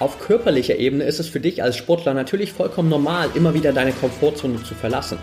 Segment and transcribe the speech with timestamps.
[0.00, 3.90] Auf körperlicher Ebene ist es für dich als Sportler natürlich vollkommen normal, immer wieder deine
[3.90, 5.18] Komfortzone zu verlassen.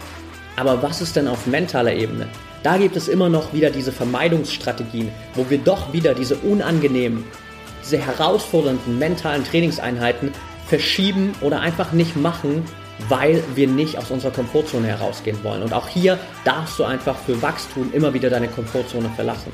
[0.57, 2.27] Aber was ist denn auf mentaler Ebene?
[2.61, 7.23] Da gibt es immer noch wieder diese Vermeidungsstrategien, wo wir doch wieder diese unangenehmen,
[7.83, 10.31] diese herausfordernden mentalen Trainingseinheiten
[10.67, 12.65] verschieben oder einfach nicht machen,
[13.07, 15.63] weil wir nicht aus unserer Komfortzone herausgehen wollen.
[15.63, 19.53] Und auch hier darfst du einfach für Wachstum immer wieder deine Komfortzone verlassen.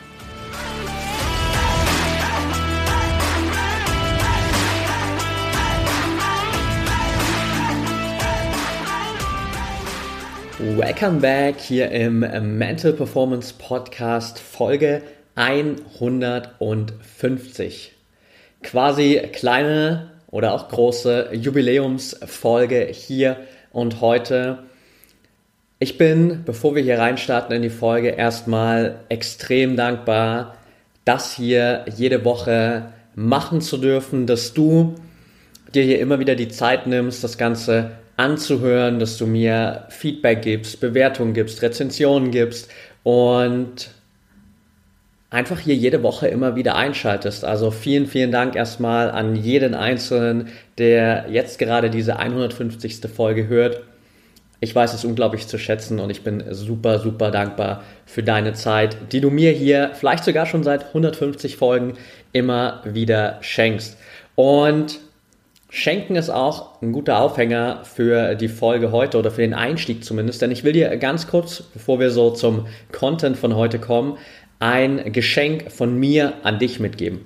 [10.77, 12.19] Welcome back hier im
[12.57, 15.01] Mental Performance Podcast Folge
[15.35, 17.91] 150.
[18.63, 23.35] Quasi kleine oder auch große Jubiläumsfolge hier
[23.71, 24.59] und heute.
[25.79, 30.55] Ich bin, bevor wir hier reinstarten in die Folge, erstmal extrem dankbar,
[31.03, 34.95] das hier jede Woche machen zu dürfen, dass du
[35.73, 40.79] dir hier immer wieder die Zeit nimmst, das Ganze anzuhören, dass du mir Feedback gibst,
[40.79, 42.69] Bewertungen gibst, Rezensionen gibst
[43.03, 43.89] und
[45.31, 47.43] einfach hier jede Woche immer wieder einschaltest.
[47.43, 53.01] Also vielen, vielen Dank erstmal an jeden Einzelnen, der jetzt gerade diese 150.
[53.13, 53.81] Folge hört.
[54.59, 58.95] Ich weiß es unglaublich zu schätzen und ich bin super, super dankbar für deine Zeit,
[59.11, 61.93] die du mir hier vielleicht sogar schon seit 150 Folgen
[62.33, 63.97] immer wieder schenkst.
[64.35, 64.99] Und
[65.73, 70.41] Schenken ist auch ein guter Aufhänger für die Folge heute oder für den Einstieg zumindest,
[70.41, 74.17] denn ich will dir ganz kurz, bevor wir so zum Content von heute kommen,
[74.59, 77.21] ein Geschenk von mir an dich mitgeben.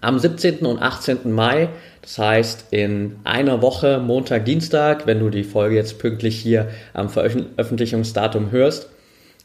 [0.00, 0.66] Am 17.
[0.66, 1.30] und 18.
[1.30, 1.68] Mai,
[2.02, 7.08] das heißt in einer Woche, Montag, Dienstag, wenn du die Folge jetzt pünktlich hier am
[7.08, 8.88] Veröffentlichungsdatum hörst,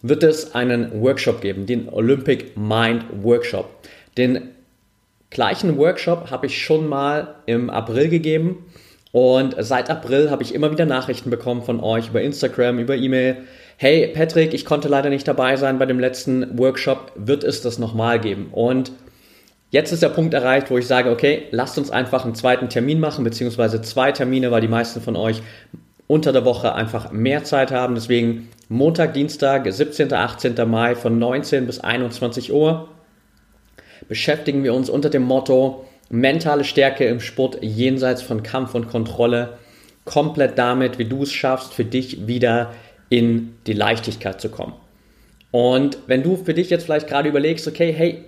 [0.01, 3.69] wird es einen Workshop geben, den Olympic Mind Workshop.
[4.17, 4.49] Den
[5.33, 8.65] gleichen Workshop habe ich schon mal im April gegeben
[9.11, 13.43] und seit April habe ich immer wieder Nachrichten bekommen von euch über Instagram, über E-Mail.
[13.77, 17.77] Hey Patrick, ich konnte leider nicht dabei sein bei dem letzten Workshop, wird es das
[17.77, 18.47] nochmal geben?
[18.51, 18.91] Und
[19.69, 22.99] jetzt ist der Punkt erreicht, wo ich sage, okay, lasst uns einfach einen zweiten Termin
[22.99, 25.41] machen, beziehungsweise zwei Termine, weil die meisten von euch
[26.07, 27.95] unter der Woche einfach mehr Zeit haben.
[27.95, 30.13] Deswegen Montag, Dienstag, 17.
[30.13, 30.55] 18.
[30.67, 32.87] Mai von 19 bis 21 Uhr
[34.07, 39.57] beschäftigen wir uns unter dem Motto mentale Stärke im Sport jenseits von Kampf und Kontrolle
[40.05, 42.73] komplett damit, wie du es schaffst, für dich wieder
[43.09, 44.73] in die Leichtigkeit zu kommen.
[45.51, 48.25] Und wenn du für dich jetzt vielleicht gerade überlegst, okay, hey,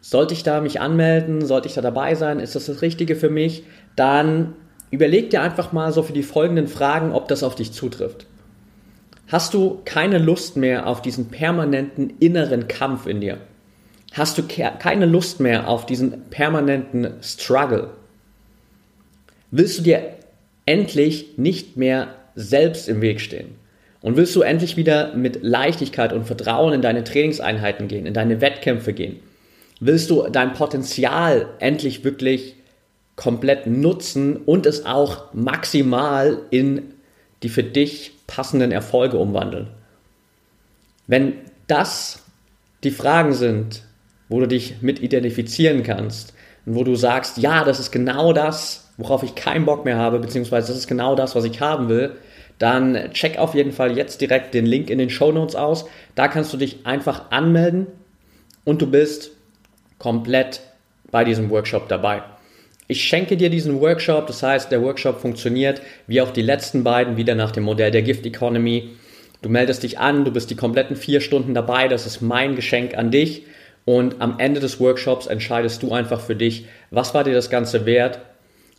[0.00, 3.30] sollte ich da mich anmelden, sollte ich da dabei sein, ist das das Richtige für
[3.30, 3.64] mich,
[3.96, 4.52] dann
[4.90, 8.26] überleg dir einfach mal so für die folgenden Fragen, ob das auf dich zutrifft.
[9.28, 13.38] Hast du keine Lust mehr auf diesen permanenten inneren Kampf in dir?
[14.14, 17.90] Hast du keine Lust mehr auf diesen permanenten Struggle.
[19.50, 20.14] Willst du dir
[20.66, 23.56] endlich nicht mehr selbst im Weg stehen?
[24.00, 28.40] Und willst du endlich wieder mit Leichtigkeit und Vertrauen in deine Trainingseinheiten gehen, in deine
[28.40, 29.20] Wettkämpfe gehen?
[29.80, 32.54] Willst du dein Potenzial endlich wirklich
[33.16, 36.94] komplett nutzen und es auch maximal in
[37.42, 39.68] die für dich passenden Erfolge umwandeln?
[41.06, 41.34] Wenn
[41.66, 42.22] das
[42.82, 43.82] die Fragen sind,
[44.28, 46.34] wo du dich mit identifizieren kannst
[46.66, 50.18] und wo du sagst, ja, das ist genau das, worauf ich keinen Bock mehr habe,
[50.18, 52.12] beziehungsweise das ist genau das, was ich haben will,
[52.58, 55.86] dann check auf jeden Fall jetzt direkt den Link in den Show Notes aus.
[56.14, 57.86] Da kannst du dich einfach anmelden
[58.64, 59.32] und du bist
[59.98, 60.60] komplett
[61.10, 62.22] bei diesem Workshop dabei.
[62.86, 67.16] Ich schenke dir diesen Workshop, das heißt, der Workshop funktioniert wie auch die letzten beiden
[67.16, 68.90] wieder nach dem Modell der Gift Economy.
[69.40, 72.96] Du meldest dich an, du bist die kompletten vier Stunden dabei, das ist mein Geschenk
[72.96, 73.44] an dich.
[73.84, 77.84] Und am Ende des Workshops entscheidest du einfach für dich, was war dir das Ganze
[77.84, 78.20] wert,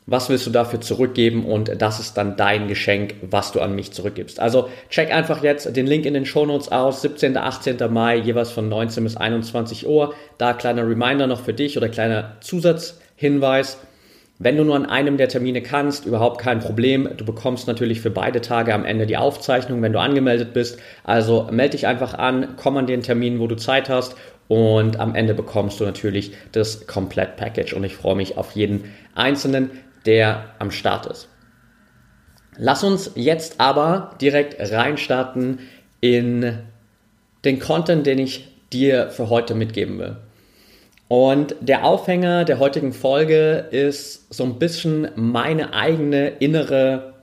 [0.08, 3.92] was willst du dafür zurückgeben und das ist dann dein Geschenk, was du an mich
[3.92, 4.40] zurückgibst.
[4.40, 7.38] Also check einfach jetzt den Link in den Shownotes aus, 17.
[7.38, 7.78] 18.
[7.92, 10.14] Mai, jeweils von 19 bis 21 Uhr.
[10.38, 13.80] Da kleiner Reminder noch für dich oder kleiner Zusatzhinweis.
[14.38, 17.10] Wenn du nur an einem der Termine kannst, überhaupt kein Problem.
[17.16, 20.78] Du bekommst natürlich für beide Tage am Ende die Aufzeichnung, wenn du angemeldet bist.
[21.06, 24.16] Also melde dich einfach an, komm an den Termin, wo du Zeit hast
[24.48, 29.72] und am Ende bekommst du natürlich das Komplett-Package und ich freue mich auf jeden einzelnen,
[30.06, 31.30] der am Start ist.
[32.58, 35.60] Lass uns jetzt aber direkt reinstarten
[36.00, 36.60] in
[37.44, 40.18] den Content, den ich dir für heute mitgeben will.
[41.08, 47.14] Und der Aufhänger der heutigen Folge ist so ein bisschen meine eigene innere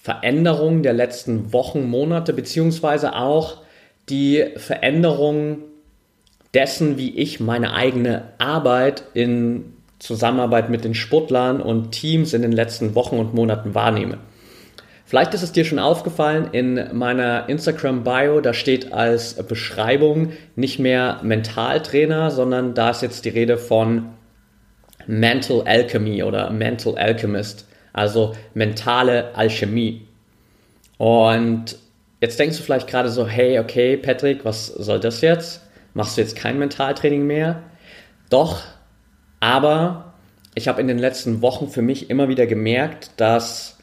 [0.00, 3.62] Veränderung der letzten Wochen, Monate, beziehungsweise auch
[4.08, 5.64] die Veränderung
[6.56, 12.52] dessen, wie ich meine eigene Arbeit in Zusammenarbeit mit den Sportlern und Teams in den
[12.52, 14.16] letzten Wochen und Monaten wahrnehme.
[15.04, 21.20] Vielleicht ist es dir schon aufgefallen, in meiner Instagram-Bio, da steht als Beschreibung nicht mehr
[21.22, 24.06] Mentaltrainer, sondern da ist jetzt die Rede von
[25.06, 30.08] Mental Alchemy oder Mental Alchemist, also mentale Alchemie.
[30.96, 31.76] Und
[32.22, 35.65] jetzt denkst du vielleicht gerade so, hey, okay, Patrick, was soll das jetzt?
[35.96, 37.62] Machst du jetzt kein Mentaltraining mehr?
[38.28, 38.62] Doch,
[39.40, 40.12] aber
[40.54, 43.78] ich habe in den letzten Wochen für mich immer wieder gemerkt, dass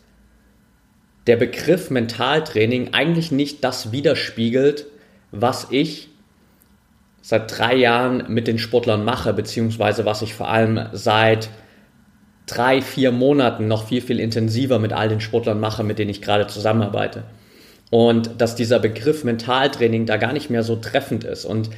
[1.25, 4.85] der Begriff Mentaltraining eigentlich nicht das widerspiegelt,
[5.31, 6.09] was ich
[7.23, 11.49] seit drei Jahren mit den Sportlern mache, beziehungsweise was ich vor allem seit
[12.45, 16.21] drei, vier Monaten noch viel, viel intensiver mit all den Sportlern mache, mit denen ich
[16.21, 17.23] gerade zusammenarbeite.
[17.89, 21.45] Und dass dieser Begriff Mentaltraining da gar nicht mehr so treffend ist.
[21.45, 21.71] Und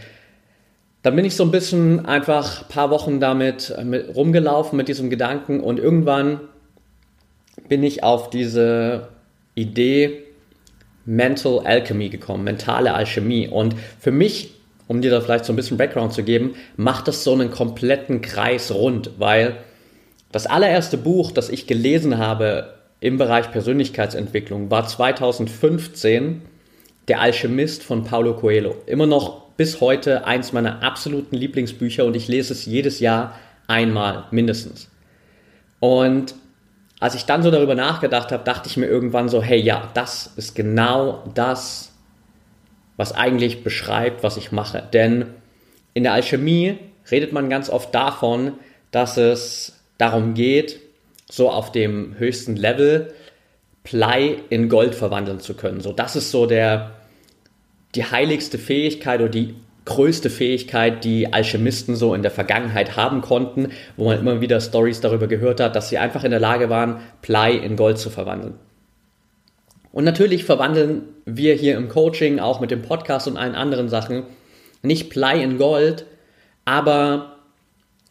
[1.05, 5.11] dann bin ich so ein bisschen einfach ein paar Wochen damit mit, rumgelaufen mit diesem
[5.11, 6.39] Gedanken und irgendwann
[7.69, 9.09] bin ich auf diese
[9.53, 10.23] Idee
[11.05, 13.47] Mental Alchemy gekommen, mentale Alchemie.
[13.47, 14.55] Und für mich,
[14.87, 18.21] um dir da vielleicht so ein bisschen Background zu geben, macht das so einen kompletten
[18.21, 19.57] Kreis rund, weil
[20.31, 26.41] das allererste Buch, das ich gelesen habe im Bereich Persönlichkeitsentwicklung, war 2015
[27.07, 28.77] Der Alchemist von Paulo Coelho.
[28.87, 33.37] Immer noch bis heute eins meiner absoluten Lieblingsbücher und ich lese es jedes Jahr
[33.67, 34.89] einmal mindestens.
[35.79, 36.35] Und
[36.99, 40.33] als ich dann so darüber nachgedacht habe, dachte ich mir irgendwann so, hey ja, das
[40.37, 41.91] ist genau das,
[42.97, 44.83] was eigentlich beschreibt, was ich mache.
[44.93, 45.27] Denn
[45.93, 46.77] in der Alchemie
[47.11, 48.53] redet man ganz oft davon,
[48.91, 50.79] dass es darum geht,
[51.29, 53.13] so auf dem höchsten Level
[53.83, 55.81] Blei in Gold verwandeln zu können.
[55.81, 56.91] So, das ist so der,
[57.95, 59.55] die heiligste Fähigkeit oder die
[59.85, 64.99] größte Fähigkeit, die Alchemisten so in der Vergangenheit haben konnten, wo man immer wieder Stories
[64.99, 68.55] darüber gehört hat, dass sie einfach in der Lage waren, Blei in Gold zu verwandeln.
[69.91, 74.23] Und natürlich verwandeln wir hier im Coaching, auch mit dem Podcast und allen anderen Sachen,
[74.81, 76.05] nicht Blei in Gold,
[76.65, 77.37] aber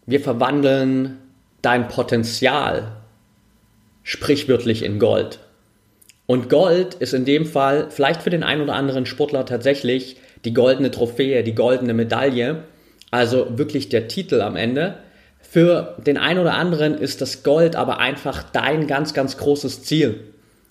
[0.06, 1.18] wir verwandeln
[1.60, 2.92] dein Potenzial
[4.02, 5.40] sprichwörtlich in Gold.
[6.26, 10.54] Und Gold ist in dem Fall vielleicht für den einen oder anderen Sportler tatsächlich die
[10.54, 12.64] goldene Trophäe, die goldene Medaille,
[13.10, 14.98] also wirklich der Titel am Ende.
[15.40, 20.20] Für den einen oder anderen ist das Gold aber einfach dein ganz, ganz großes Ziel.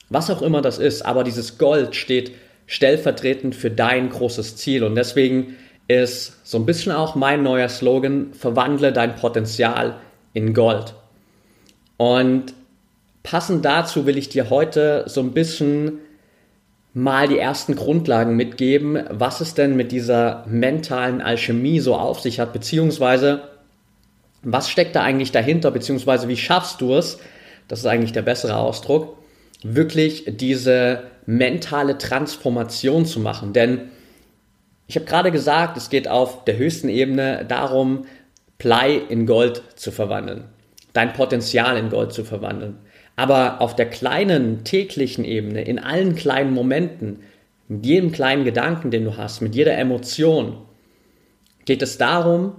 [0.09, 2.31] Was auch immer das ist, aber dieses Gold steht
[2.65, 4.83] stellvertretend für dein großes Ziel.
[4.83, 5.55] Und deswegen
[5.87, 9.97] ist so ein bisschen auch mein neuer Slogan, verwandle dein Potenzial
[10.33, 10.93] in Gold.
[11.97, 12.53] Und
[13.23, 15.99] passend dazu will ich dir heute so ein bisschen
[16.93, 22.39] mal die ersten Grundlagen mitgeben, was es denn mit dieser mentalen Alchemie so auf sich
[22.39, 23.49] hat, beziehungsweise
[24.43, 27.17] was steckt da eigentlich dahinter, beziehungsweise wie schaffst du es,
[27.67, 29.17] das ist eigentlich der bessere Ausdruck,
[29.63, 33.53] wirklich diese mentale Transformation zu machen.
[33.53, 33.89] Denn
[34.85, 38.05] ich habe gerade gesagt, es geht auf der höchsten Ebene darum,
[38.57, 40.45] Blei in Gold zu verwandeln,
[40.91, 42.77] dein Potenzial in Gold zu verwandeln.
[43.15, 47.19] Aber auf der kleinen täglichen Ebene, in allen kleinen Momenten,
[47.67, 50.57] mit jedem kleinen Gedanken, den du hast, mit jeder Emotion,
[51.65, 52.53] geht es darum,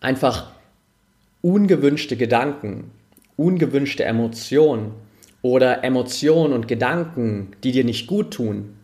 [0.00, 0.52] einfach
[1.42, 2.90] ungewünschte Gedanken,
[3.36, 4.92] ungewünschte Emotionen
[5.42, 8.76] oder Emotionen und Gedanken, die dir nicht gut tun,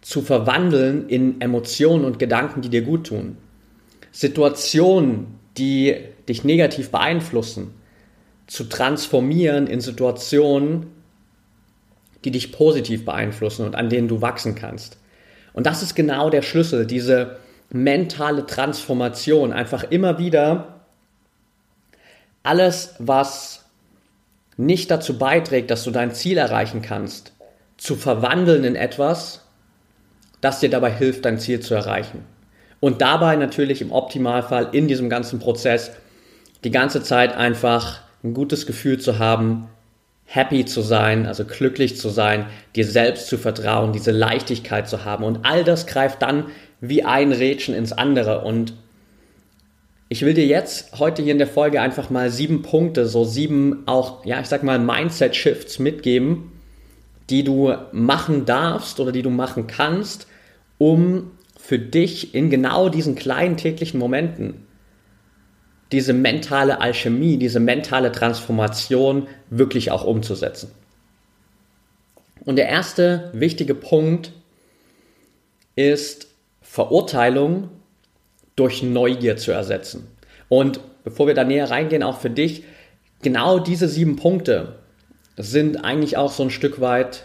[0.00, 3.38] zu verwandeln in Emotionen und Gedanken, die dir gut tun.
[4.12, 5.96] Situationen, die
[6.28, 7.72] dich negativ beeinflussen,
[8.46, 10.86] zu transformieren in Situationen,
[12.24, 14.98] die dich positiv beeinflussen und an denen du wachsen kannst.
[15.52, 17.38] Und das ist genau der Schlüssel, diese
[17.70, 19.52] mentale Transformation.
[19.52, 20.80] Einfach immer wieder
[22.42, 23.64] alles, was
[24.56, 27.32] nicht dazu beiträgt, dass du dein Ziel erreichen kannst,
[27.76, 29.42] zu verwandeln in etwas,
[30.40, 32.24] das dir dabei hilft, dein Ziel zu erreichen.
[32.80, 35.90] Und dabei natürlich im Optimalfall in diesem ganzen Prozess
[36.64, 39.68] die ganze Zeit einfach ein gutes Gefühl zu haben,
[40.24, 45.22] happy zu sein, also glücklich zu sein, dir selbst zu vertrauen, diese Leichtigkeit zu haben.
[45.24, 46.46] Und all das greift dann
[46.80, 48.42] wie ein Rädchen ins andere.
[48.42, 48.72] Und
[50.08, 53.86] ich will dir jetzt heute hier in der Folge einfach mal sieben Punkte, so sieben
[53.86, 56.52] auch, ja, ich sag mal Mindset-Shifts mitgeben,
[57.28, 60.26] die du machen darfst oder die du machen kannst,
[60.78, 64.63] um für dich in genau diesen kleinen täglichen Momenten
[65.94, 70.72] diese mentale Alchemie, diese mentale Transformation wirklich auch umzusetzen.
[72.44, 74.32] Und der erste wichtige Punkt
[75.76, 76.26] ist
[76.62, 77.70] Verurteilung
[78.56, 80.08] durch Neugier zu ersetzen.
[80.48, 82.64] Und bevor wir da näher reingehen, auch für dich,
[83.22, 84.80] genau diese sieben Punkte
[85.36, 87.22] sind eigentlich auch so ein Stück weit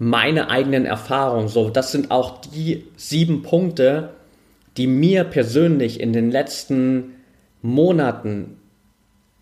[0.00, 1.46] meine eigenen Erfahrungen.
[1.46, 4.10] So, das sind auch die sieben Punkte,
[4.76, 7.15] die mir persönlich in den letzten
[7.66, 8.58] Monaten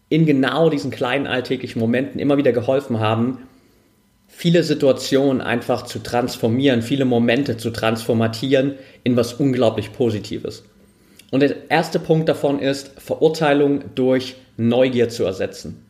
[0.09, 3.38] in genau diesen kleinen alltäglichen Momenten immer wieder geholfen haben,
[4.26, 10.64] viele Situationen einfach zu transformieren, viele Momente zu transformatieren in was unglaublich Positives.
[11.31, 15.85] Und der erste Punkt davon ist, Verurteilung durch Neugier zu ersetzen.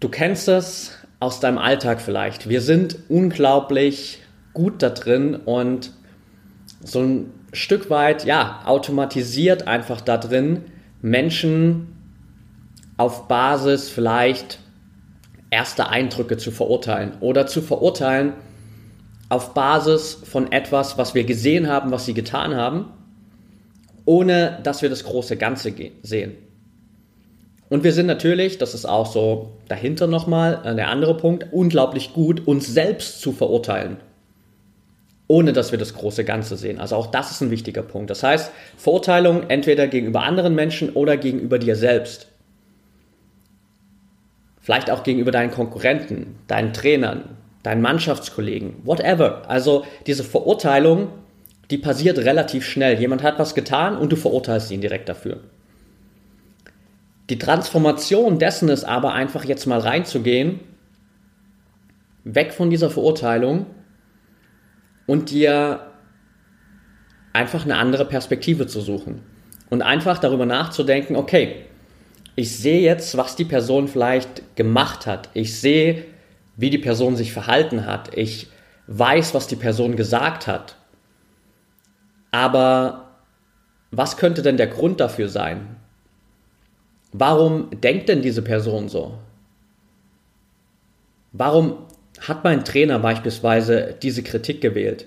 [0.00, 2.48] Du kennst es aus deinem Alltag vielleicht.
[2.48, 4.20] Wir sind unglaublich
[4.52, 5.92] gut da drin und
[6.82, 10.62] so ein Stück weit, ja, automatisiert einfach da drin,
[11.00, 11.88] Menschen
[12.96, 14.58] auf Basis vielleicht
[15.50, 18.32] erster Eindrücke zu verurteilen oder zu verurteilen
[19.28, 22.86] auf Basis von etwas, was wir gesehen haben, was sie getan haben,
[24.04, 26.32] ohne dass wir das große Ganze sehen.
[27.68, 32.12] Und wir sind natürlich, das ist auch so dahinter nochmal äh, der andere Punkt, unglaublich
[32.12, 33.96] gut, uns selbst zu verurteilen
[35.26, 36.78] ohne dass wir das große Ganze sehen.
[36.78, 38.10] Also auch das ist ein wichtiger Punkt.
[38.10, 42.28] Das heißt, Verurteilung entweder gegenüber anderen Menschen oder gegenüber dir selbst.
[44.60, 49.42] Vielleicht auch gegenüber deinen Konkurrenten, deinen Trainern, deinen Mannschaftskollegen, whatever.
[49.48, 51.08] Also diese Verurteilung,
[51.70, 52.98] die passiert relativ schnell.
[52.98, 55.40] Jemand hat was getan und du verurteilst ihn direkt dafür.
[57.30, 60.60] Die Transformation dessen ist aber einfach jetzt mal reinzugehen,
[62.24, 63.66] weg von dieser Verurteilung
[65.06, 65.92] und dir
[67.32, 69.22] einfach eine andere Perspektive zu suchen.
[69.70, 71.66] Und einfach darüber nachzudenken, okay,
[72.36, 75.30] ich sehe jetzt, was die Person vielleicht gemacht hat.
[75.34, 76.04] Ich sehe,
[76.56, 78.16] wie die Person sich verhalten hat.
[78.16, 78.48] Ich
[78.86, 80.76] weiß, was die Person gesagt hat.
[82.30, 83.10] Aber
[83.90, 85.76] was könnte denn der Grund dafür sein?
[87.12, 89.18] Warum denkt denn diese Person so?
[91.32, 91.78] Warum
[92.20, 95.06] hat mein Trainer beispielsweise diese Kritik gewählt?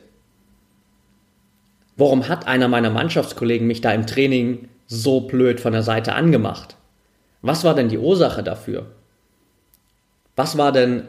[1.95, 6.75] Warum hat einer meiner Mannschaftskollegen mich da im Training so blöd von der Seite angemacht?
[7.41, 8.85] Was war denn die Ursache dafür?
[10.35, 11.03] Was war denn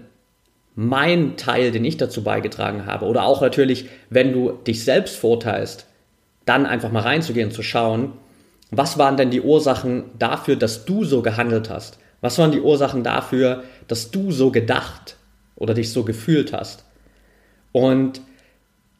[0.75, 3.05] mein Teil, den ich dazu beigetragen habe?
[3.05, 5.87] Oder auch natürlich, wenn du dich selbst vorteilst,
[6.47, 8.12] dann einfach mal reinzugehen zu schauen,
[8.71, 11.99] was waren denn die Ursachen dafür, dass du so gehandelt hast?
[12.21, 15.18] Was waren die Ursachen dafür, dass du so gedacht
[15.59, 16.85] oder dich so gefühlt hast.
[17.73, 18.21] Und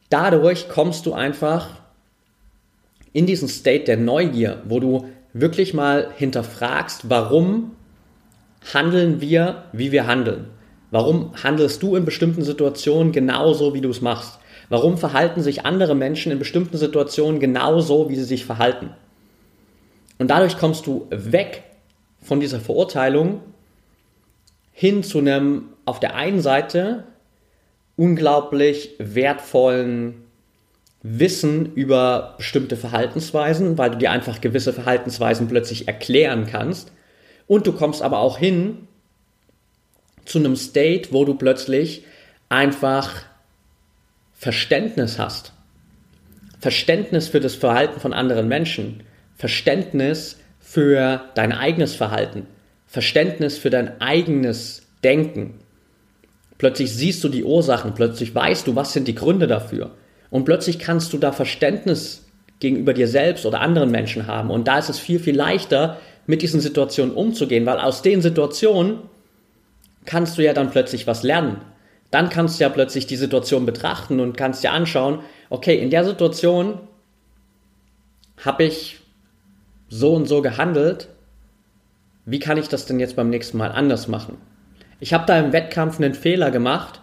[0.09, 1.69] dadurch kommst du einfach
[3.13, 7.71] in diesen State der Neugier, wo du wirklich mal hinterfragst, warum
[8.73, 10.47] handeln wir, wie wir handeln?
[10.91, 14.39] Warum handelst du in bestimmten Situationen genauso, wie du es machst?
[14.69, 18.91] Warum verhalten sich andere Menschen in bestimmten Situationen genauso, wie sie sich verhalten?
[20.17, 21.63] Und dadurch kommst du weg
[22.21, 23.41] von dieser Verurteilung
[24.79, 27.03] hin zu einem auf der einen Seite
[27.97, 30.23] unglaublich wertvollen
[31.03, 36.93] Wissen über bestimmte Verhaltensweisen, weil du dir einfach gewisse Verhaltensweisen plötzlich erklären kannst.
[37.45, 38.87] Und du kommst aber auch hin
[40.23, 42.05] zu einem State, wo du plötzlich
[42.47, 43.25] einfach
[44.33, 45.51] Verständnis hast.
[46.61, 49.03] Verständnis für das Verhalten von anderen Menschen.
[49.35, 52.47] Verständnis für dein eigenes Verhalten.
[52.89, 55.59] Verständnis für dein eigenes Denken.
[56.57, 59.91] Plötzlich siehst du die Ursachen, plötzlich weißt du, was sind die Gründe dafür.
[60.31, 62.25] Und plötzlich kannst du da Verständnis
[62.59, 64.49] gegenüber dir selbst oder anderen Menschen haben.
[64.49, 68.99] Und da ist es viel, viel leichter, mit diesen Situationen umzugehen, weil aus den Situationen
[70.05, 71.61] kannst du ja dann plötzlich was lernen.
[72.11, 75.19] Dann kannst du ja plötzlich die Situation betrachten und kannst dir anschauen,
[75.49, 76.79] okay, in der Situation
[78.43, 78.99] habe ich
[79.89, 81.07] so und so gehandelt.
[82.29, 84.37] Wie kann ich das denn jetzt beim nächsten Mal anders machen?
[84.99, 87.01] Ich habe da im Wettkampf einen Fehler gemacht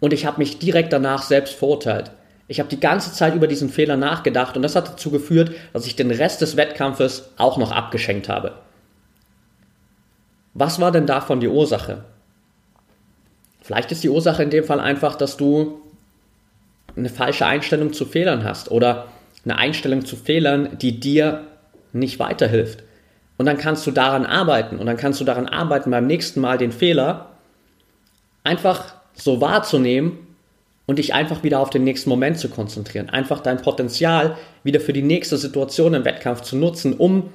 [0.00, 2.10] und ich habe mich direkt danach selbst verurteilt.
[2.48, 5.86] Ich habe die ganze Zeit über diesen Fehler nachgedacht und das hat dazu geführt, dass
[5.86, 8.54] ich den Rest des Wettkampfes auch noch abgeschenkt habe.
[10.54, 12.04] Was war denn davon die Ursache?
[13.60, 15.82] Vielleicht ist die Ursache in dem Fall einfach, dass du
[16.96, 19.08] eine falsche Einstellung zu Fehlern hast oder
[19.44, 21.44] eine Einstellung zu Fehlern, die dir
[21.92, 22.84] nicht weiterhilft.
[23.38, 26.58] Und dann kannst du daran arbeiten und dann kannst du daran arbeiten, beim nächsten Mal
[26.58, 27.30] den Fehler
[28.44, 30.18] einfach so wahrzunehmen
[30.86, 33.08] und dich einfach wieder auf den nächsten Moment zu konzentrieren.
[33.08, 37.30] Einfach dein Potenzial wieder für die nächste Situation im Wettkampf zu nutzen, um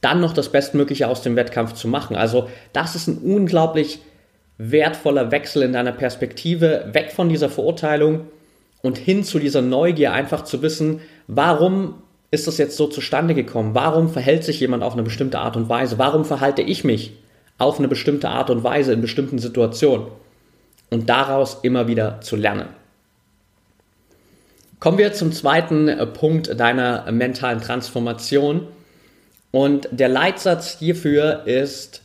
[0.00, 2.16] dann noch das Bestmögliche aus dem Wettkampf zu machen.
[2.16, 4.00] Also das ist ein unglaublich
[4.58, 8.26] wertvoller Wechsel in deiner Perspektive, weg von dieser Verurteilung
[8.82, 11.94] und hin zu dieser Neugier, einfach zu wissen, warum
[12.30, 13.74] ist das jetzt so zustande gekommen?
[13.74, 15.98] Warum verhält sich jemand auf eine bestimmte Art und Weise?
[15.98, 17.12] Warum verhalte ich mich
[17.56, 20.08] auf eine bestimmte Art und Weise in bestimmten Situationen?
[20.90, 22.68] Und daraus immer wieder zu lernen.
[24.80, 28.66] Kommen wir zum zweiten äh, Punkt deiner mentalen Transformation.
[29.50, 32.02] Und der Leitsatz hierfür ist,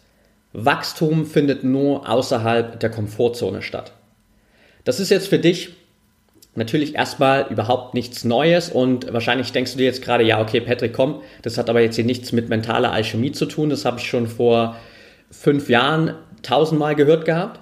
[0.54, 3.92] Wachstum findet nur außerhalb der Komfortzone statt.
[4.86, 5.76] Das ist jetzt für dich
[6.56, 10.94] natürlich erstmal überhaupt nichts Neues und wahrscheinlich denkst du dir jetzt gerade, ja, okay, Patrick,
[10.94, 14.08] komm, das hat aber jetzt hier nichts mit mentaler Alchemie zu tun, das habe ich
[14.08, 14.76] schon vor
[15.32, 17.60] fünf Jahren tausendmal gehört gehabt.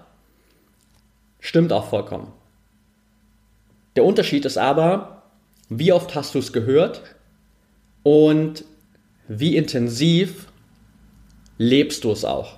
[1.40, 2.34] Stimmt auch vollkommen.
[3.96, 5.24] Der Unterschied ist aber,
[5.70, 7.02] wie oft hast du es gehört
[8.04, 8.66] und
[9.28, 10.48] wie intensiv
[11.58, 12.58] lebst du es auch.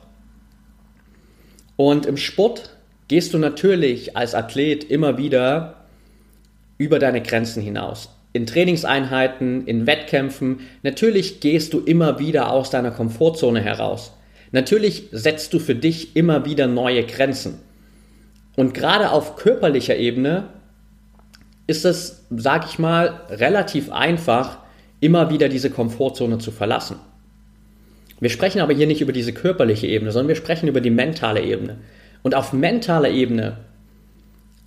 [1.76, 5.83] Und im Sport gehst du natürlich als Athlet immer wieder
[6.84, 8.10] über deine Grenzen hinaus.
[8.34, 14.18] In Trainingseinheiten, in Wettkämpfen, natürlich gehst du immer wieder aus deiner Komfortzone heraus.
[14.52, 17.60] Natürlich setzt du für dich immer wieder neue Grenzen.
[18.56, 20.50] Und gerade auf körperlicher Ebene
[21.68, 24.58] ist es, sag ich mal, relativ einfach,
[25.00, 26.98] immer wieder diese Komfortzone zu verlassen.
[28.20, 31.42] Wir sprechen aber hier nicht über diese körperliche Ebene, sondern wir sprechen über die mentale
[31.42, 31.78] Ebene.
[32.22, 33.58] Und auf mentaler Ebene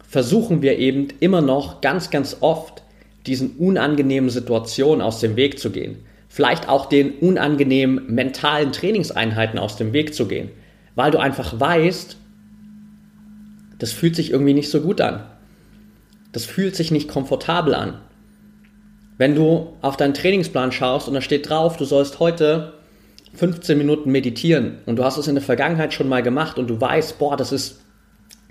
[0.09, 2.83] versuchen wir eben immer noch ganz, ganz oft
[3.27, 5.99] diesen unangenehmen Situationen aus dem Weg zu gehen.
[6.29, 10.51] Vielleicht auch den unangenehmen mentalen Trainingseinheiten aus dem Weg zu gehen,
[10.95, 12.17] weil du einfach weißt,
[13.79, 15.25] das fühlt sich irgendwie nicht so gut an.
[16.33, 17.99] Das fühlt sich nicht komfortabel an.
[19.19, 22.75] Wenn du auf deinen Trainingsplan schaust und da steht drauf, du sollst heute
[23.35, 26.81] 15 Minuten meditieren und du hast es in der Vergangenheit schon mal gemacht und du
[26.81, 27.81] weißt, boah, das ist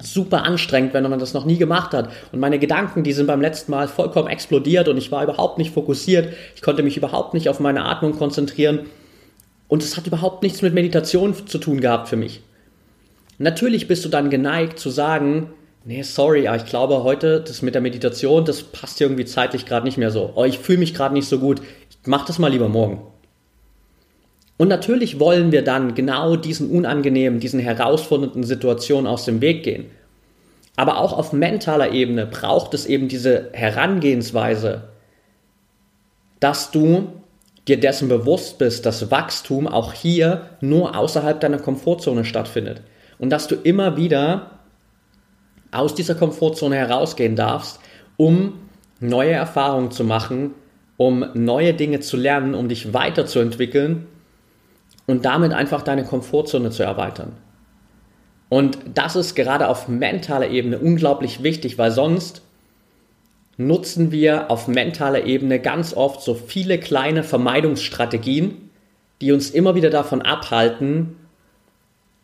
[0.02, 2.10] super anstrengend, wenn man das noch nie gemacht hat.
[2.32, 5.74] Und meine Gedanken, die sind beim letzten Mal vollkommen explodiert und ich war überhaupt nicht
[5.74, 6.34] fokussiert.
[6.56, 8.88] Ich konnte mich überhaupt nicht auf meine Atmung konzentrieren.
[9.68, 12.42] Und es hat überhaupt nichts mit Meditation zu tun gehabt für mich.
[13.38, 15.50] Natürlich bist du dann geneigt zu sagen,
[15.86, 19.86] nee, sorry, aber ich glaube heute, das mit der Meditation, das passt irgendwie zeitlich gerade
[19.86, 20.32] nicht mehr so.
[20.36, 21.62] Oh, ich fühle mich gerade nicht so gut.
[21.90, 23.02] Ich mach das mal lieber morgen.
[24.58, 29.88] Und natürlich wollen wir dann genau diesen unangenehmen, diesen herausfordernden Situationen aus dem Weg gehen.
[30.78, 34.90] Aber auch auf mentaler Ebene braucht es eben diese Herangehensweise,
[36.40, 37.08] dass du
[37.68, 42.82] dir dessen bewusst bist, dass Wachstum auch hier nur außerhalb deiner Komfortzone stattfindet.
[43.18, 44.52] Und dass du immer wieder
[45.72, 47.80] aus dieser Komfortzone herausgehen darfst,
[48.18, 48.60] um
[49.00, 50.54] neue Erfahrungen zu machen,
[50.98, 54.08] um neue Dinge zu lernen, um dich weiterzuentwickeln
[55.08, 57.34] und damit einfach deine Komfortzone zu erweitern.
[58.50, 62.42] Und das ist gerade auf mentaler Ebene unglaublich wichtig, weil sonst
[63.58, 68.70] nutzen wir auf mentaler Ebene ganz oft so viele kleine Vermeidungsstrategien,
[69.22, 71.16] die uns immer wieder davon abhalten,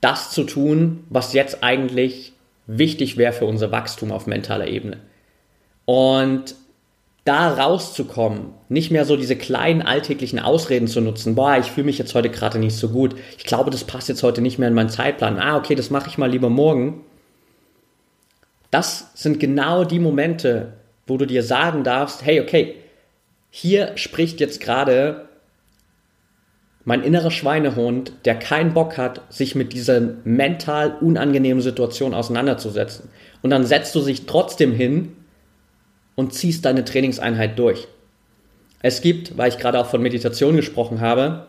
[0.01, 2.33] das zu tun, was jetzt eigentlich
[2.67, 4.97] wichtig wäre für unser Wachstum auf mentaler Ebene.
[5.85, 6.55] Und
[7.23, 11.99] da rauszukommen, nicht mehr so diese kleinen alltäglichen Ausreden zu nutzen, boah, ich fühle mich
[11.99, 14.73] jetzt heute gerade nicht so gut, ich glaube, das passt jetzt heute nicht mehr in
[14.73, 17.03] meinen Zeitplan, ah, okay, das mache ich mal lieber morgen.
[18.71, 20.73] Das sind genau die Momente,
[21.05, 22.75] wo du dir sagen darfst, hey, okay,
[23.49, 25.27] hier spricht jetzt gerade
[26.83, 33.09] mein innerer Schweinehund, der keinen Bock hat, sich mit dieser mental unangenehmen Situation auseinanderzusetzen.
[33.43, 35.15] Und dann setzt du dich trotzdem hin
[36.15, 37.87] und ziehst deine Trainingseinheit durch.
[38.81, 41.47] Es gibt, weil ich gerade auch von Meditation gesprochen habe,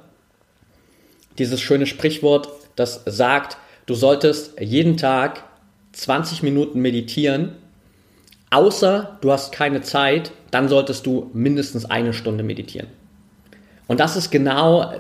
[1.38, 5.44] dieses schöne Sprichwort, das sagt, du solltest jeden Tag
[5.92, 7.52] 20 Minuten meditieren,
[8.50, 12.88] außer du hast keine Zeit, dann solltest du mindestens eine Stunde meditieren.
[13.88, 14.92] Und das ist genau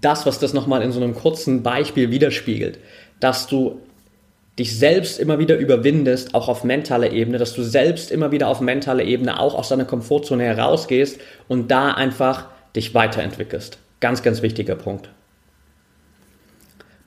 [0.00, 2.78] das, was das nochmal in so einem kurzen Beispiel widerspiegelt,
[3.20, 3.80] dass du
[4.58, 8.60] dich selbst immer wieder überwindest, auch auf mentaler Ebene, dass du selbst immer wieder auf
[8.60, 13.78] mentaler Ebene auch aus deiner Komfortzone herausgehst und da einfach dich weiterentwickelst.
[14.00, 15.10] Ganz, ganz wichtiger Punkt.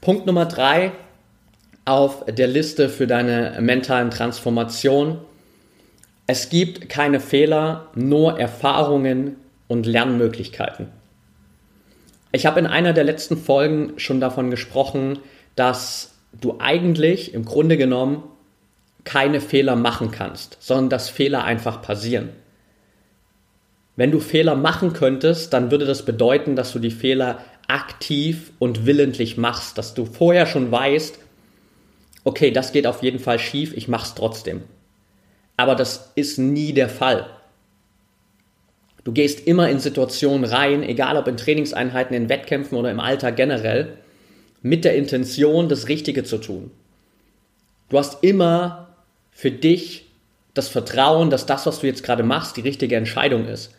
[0.01, 0.91] Punkt Nummer drei
[1.85, 5.19] auf der Liste für deine mentalen Transformation
[6.29, 9.37] Es gibt keine Fehler, nur Erfahrungen
[9.69, 10.89] und Lernmöglichkeiten.
[12.33, 15.19] Ich habe in einer der letzten Folgen schon davon gesprochen,
[15.55, 18.23] dass du eigentlich im Grunde genommen
[19.03, 22.29] keine Fehler machen kannst, sondern dass Fehler einfach passieren.
[23.95, 28.85] Wenn du Fehler machen könntest, dann würde das bedeuten, dass du die Fehler aktiv und
[28.85, 31.19] willentlich machst, dass du vorher schon weißt,
[32.23, 34.61] okay, das geht auf jeden Fall schief, ich mach's trotzdem.
[35.55, 37.27] Aber das ist nie der Fall.
[39.03, 43.37] Du gehst immer in Situationen rein, egal ob in Trainingseinheiten, in Wettkämpfen oder im Alltag
[43.37, 43.97] generell,
[44.67, 46.71] mit der Intention, das Richtige zu tun.
[47.89, 48.89] Du hast immer
[49.31, 50.05] für dich
[50.53, 53.73] das Vertrauen, dass das, was du jetzt gerade machst, die richtige Entscheidung ist.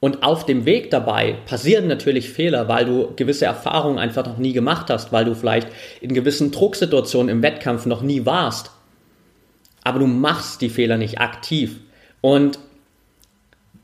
[0.00, 4.52] Und auf dem Weg dabei passieren natürlich Fehler, weil du gewisse Erfahrungen einfach noch nie
[4.52, 5.68] gemacht hast, weil du vielleicht
[6.00, 8.70] in gewissen Drucksituationen im Wettkampf noch nie warst
[9.88, 11.76] aber du machst die Fehler nicht aktiv.
[12.20, 12.58] Und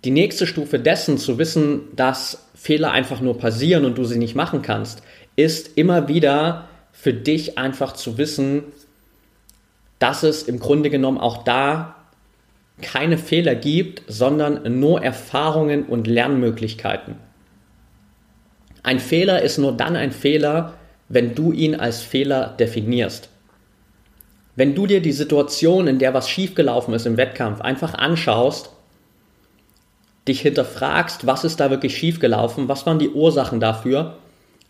[0.05, 4.35] die nächste Stufe dessen, zu wissen, dass Fehler einfach nur passieren und du sie nicht
[4.35, 5.03] machen kannst,
[5.37, 8.65] ist immer wieder für dich einfach zu wissen,
[9.99, 11.97] dass es im Grunde genommen auch da
[12.83, 17.17] keine Fehler gibt, sondern nur Erfahrungen und Lernmöglichkeiten.
[18.83, 20.75] Ein Fehler ist nur dann ein Fehler,
[21.09, 23.29] wenn du ihn als Fehler definierst.
[24.57, 28.71] Wenn du dir die Situation, in der was schiefgelaufen ist im Wettkampf, einfach anschaust,
[30.29, 34.19] dich hinterfragst, was ist da wirklich schiefgelaufen, was waren die Ursachen dafür,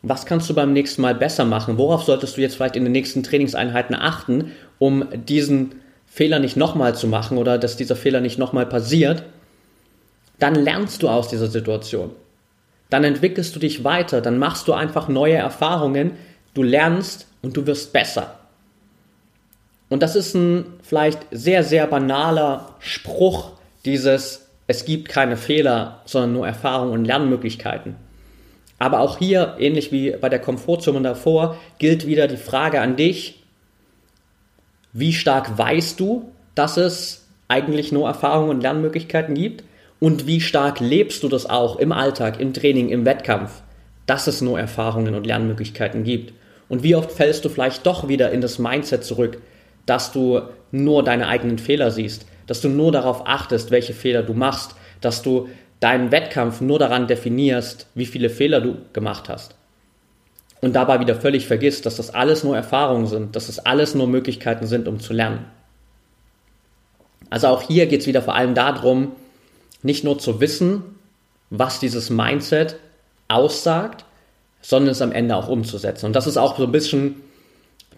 [0.07, 2.93] was kannst du beim nächsten Mal besser machen, worauf solltest du jetzt vielleicht in den
[2.93, 8.39] nächsten Trainingseinheiten achten, um diesen Fehler nicht nochmal zu machen oder dass dieser Fehler nicht
[8.39, 9.25] nochmal passiert,
[10.39, 12.11] dann lernst du aus dieser Situation.
[12.91, 16.13] Dann entwickelst du dich weiter, dann machst du einfach neue Erfahrungen,
[16.53, 18.39] du lernst und du wirst besser.
[19.89, 23.53] Und das ist ein vielleicht sehr, sehr banaler Spruch
[23.85, 27.97] dieses, es gibt keine Fehler, sondern nur Erfahrungen und Lernmöglichkeiten.
[28.85, 33.43] Aber auch hier, ähnlich wie bei der Komfortzone davor, gilt wieder die Frage an dich,
[34.93, 39.65] wie stark weißt du, dass es eigentlich nur Erfahrungen und Lernmöglichkeiten gibt?
[40.01, 43.63] Und wie stark lebst du das auch im Alltag, im Training, im Wettkampf,
[44.05, 46.35] dass es nur Erfahrungen und Lernmöglichkeiten gibt?
[46.69, 49.41] Und wie oft fällst du vielleicht doch wieder in das Mindset zurück,
[49.87, 50.43] dass du
[50.73, 55.23] nur deine eigenen Fehler siehst, dass du nur darauf achtest, welche Fehler du machst, dass
[55.23, 55.49] du
[55.85, 59.55] deinen Wettkampf nur daran definierst, wie viele Fehler du gemacht hast.
[60.63, 64.07] Und dabei wieder völlig vergisst, dass das alles nur Erfahrungen sind, dass das alles nur
[64.07, 65.45] Möglichkeiten sind, um zu lernen.
[67.29, 69.13] Also auch hier geht es wieder vor allem darum,
[69.83, 70.83] nicht nur zu wissen,
[71.51, 72.77] was dieses Mindset
[73.29, 74.07] aussagt,
[74.63, 76.07] sondern es am Ende auch umzusetzen.
[76.07, 77.17] Und das ist auch so ein bisschen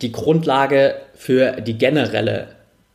[0.03, 2.49] die Grundlage für die generelle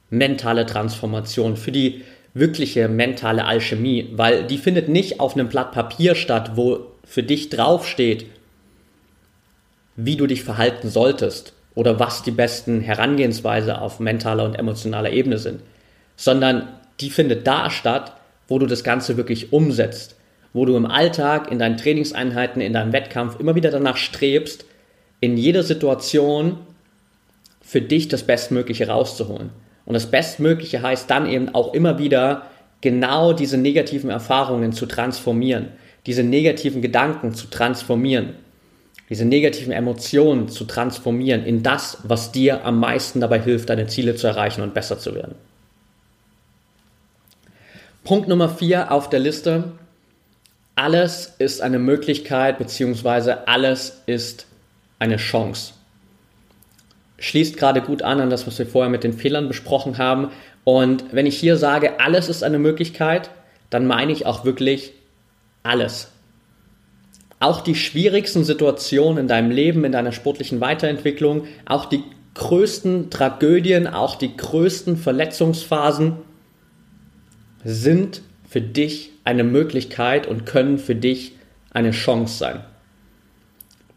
[0.10, 6.16] mentale Transformation, für die wirkliche mentale Alchemie, weil die findet nicht auf einem Blatt Papier
[6.16, 8.26] statt, wo für dich draufsteht,
[9.96, 15.38] wie du dich verhalten solltest oder was die besten Herangehensweise auf mentaler und emotionaler Ebene
[15.38, 15.62] sind,
[16.16, 18.14] sondern die findet da statt,
[18.48, 20.16] wo du das Ganze wirklich umsetzt,
[20.54, 24.66] wo du im Alltag, in deinen Trainingseinheiten, in deinem Wettkampf immer wieder danach strebst,
[25.20, 26.58] in jeder Situation
[27.62, 29.52] für dich das Bestmögliche rauszuholen.
[29.86, 32.44] Und das Bestmögliche heißt dann eben auch immer wieder
[32.82, 35.70] genau diese negativen Erfahrungen zu transformieren,
[36.06, 38.36] diese negativen Gedanken zu transformieren,
[39.10, 44.16] diese negativen Emotionen zu transformieren in das, was dir am meisten dabei hilft, deine Ziele
[44.16, 45.36] zu erreichen und besser zu werden.
[48.04, 49.74] Punkt Nummer vier auf der Liste.
[50.76, 54.48] Alles ist eine Möglichkeit, beziehungsweise alles ist
[54.98, 55.74] eine Chance
[57.22, 60.30] schließt gerade gut an an das, was wir vorher mit den Fehlern besprochen haben.
[60.64, 63.30] Und wenn ich hier sage, alles ist eine Möglichkeit,
[63.70, 64.94] dann meine ich auch wirklich
[65.64, 66.12] alles.
[67.40, 72.04] Auch die schwierigsten Situationen in deinem Leben, in deiner sportlichen Weiterentwicklung, auch die
[72.34, 76.18] größten Tragödien, auch die größten Verletzungsphasen
[77.64, 81.34] sind für dich eine Möglichkeit und können für dich
[81.72, 82.64] eine Chance sein.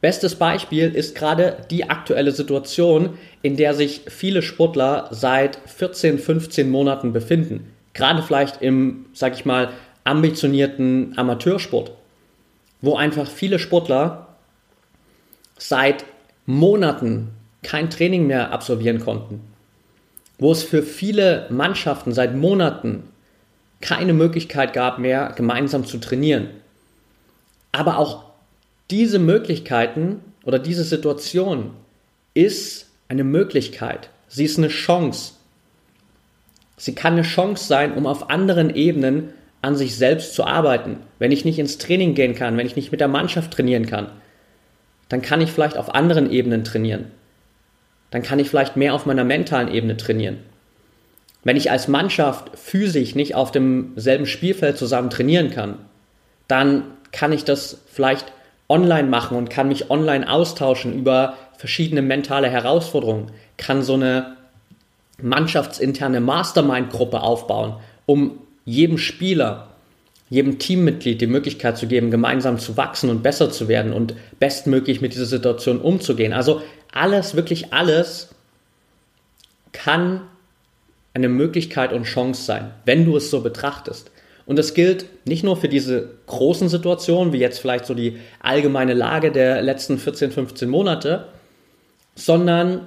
[0.05, 6.69] Bestes Beispiel ist gerade die aktuelle Situation, in der sich viele Sportler seit 14, 15
[6.69, 7.73] Monaten befinden.
[7.95, 9.71] Gerade vielleicht im, sag ich mal,
[10.05, 11.93] ambitionierten Amateursport,
[12.83, 14.27] wo einfach viele Sportler
[15.57, 16.05] seit
[16.45, 17.31] Monaten
[17.63, 19.41] kein Training mehr absolvieren konnten,
[20.39, 23.05] wo es für viele Mannschaften seit Monaten
[23.81, 26.51] keine Möglichkeit gab mehr, gemeinsam zu trainieren.
[27.73, 28.34] Aber auch
[28.91, 31.71] diese Möglichkeiten oder diese Situation
[32.35, 34.11] ist eine Möglichkeit.
[34.29, 35.35] Sie ist eine Chance.
[36.77, 39.31] Sie kann eine Chance sein, um auf anderen Ebenen
[39.63, 40.99] an sich selbst zu arbeiten.
[41.19, 44.11] Wenn ich nicht ins Training gehen kann, wenn ich nicht mit der Mannschaft trainieren kann,
[45.09, 47.07] dann kann ich vielleicht auf anderen Ebenen trainieren.
[48.11, 50.39] Dann kann ich vielleicht mehr auf meiner mentalen Ebene trainieren.
[51.45, 55.79] Wenn ich als Mannschaft physisch nicht auf demselben Spielfeld zusammen trainieren kann,
[56.49, 58.33] dann kann ich das vielleicht
[58.69, 64.37] online machen und kann mich online austauschen über verschiedene mentale Herausforderungen, kann so eine
[65.21, 69.69] mannschaftsinterne Mastermind-Gruppe aufbauen, um jedem Spieler,
[70.31, 75.01] jedem Teammitglied die Möglichkeit zu geben, gemeinsam zu wachsen und besser zu werden und bestmöglich
[75.01, 76.33] mit dieser Situation umzugehen.
[76.33, 78.31] Also alles, wirklich alles
[79.73, 80.23] kann
[81.13, 84.11] eine Möglichkeit und Chance sein, wenn du es so betrachtest.
[84.47, 88.93] Und das gilt nicht nur für diese großen Situationen, wie jetzt vielleicht so die allgemeine
[88.93, 91.29] Lage der letzten 14, 15 Monate,
[92.15, 92.87] sondern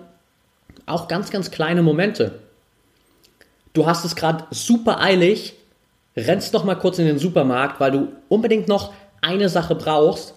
[0.86, 2.40] auch ganz, ganz kleine Momente.
[3.74, 5.56] Du hast es gerade super eilig,
[6.16, 10.36] rennst noch mal kurz in den Supermarkt, weil du unbedingt noch eine Sache brauchst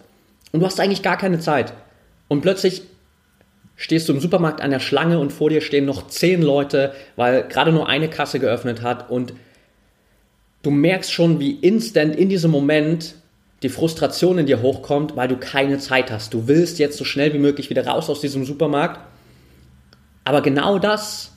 [0.52, 1.72] und du hast eigentlich gar keine Zeit.
[2.28, 2.82] Und plötzlich
[3.76, 7.46] stehst du im Supermarkt an der Schlange und vor dir stehen noch zehn Leute, weil
[7.48, 9.32] gerade nur eine Kasse geöffnet hat und
[10.62, 13.14] du merkst schon, wie instant in diesem Moment
[13.62, 16.32] die Frustration in dir hochkommt, weil du keine Zeit hast.
[16.32, 19.00] Du willst jetzt so schnell wie möglich wieder raus aus diesem Supermarkt.
[20.24, 21.32] Aber genau das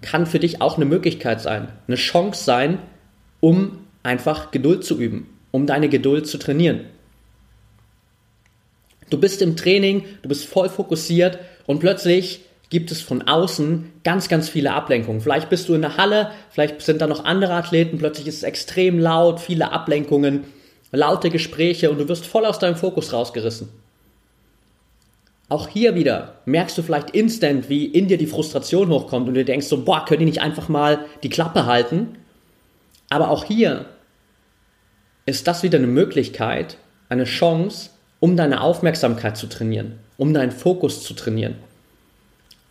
[0.00, 2.78] kann für dich auch eine Möglichkeit sein, eine Chance sein,
[3.40, 6.80] um einfach Geduld zu üben, um deine Geduld zu trainieren.
[9.10, 12.40] Du bist im Training, du bist voll fokussiert und plötzlich
[12.74, 15.20] gibt es von außen ganz, ganz viele Ablenkungen.
[15.20, 18.42] Vielleicht bist du in der Halle, vielleicht sind da noch andere Athleten, plötzlich ist es
[18.42, 20.42] extrem laut, viele Ablenkungen,
[20.90, 23.68] laute Gespräche und du wirst voll aus deinem Fokus rausgerissen.
[25.48, 29.44] Auch hier wieder merkst du vielleicht instant, wie in dir die Frustration hochkommt und du
[29.44, 32.16] denkst so, boah, können die nicht einfach mal die Klappe halten?
[33.08, 33.84] Aber auch hier
[35.26, 36.76] ist das wieder eine Möglichkeit,
[37.08, 41.54] eine Chance, um deine Aufmerksamkeit zu trainieren, um deinen Fokus zu trainieren,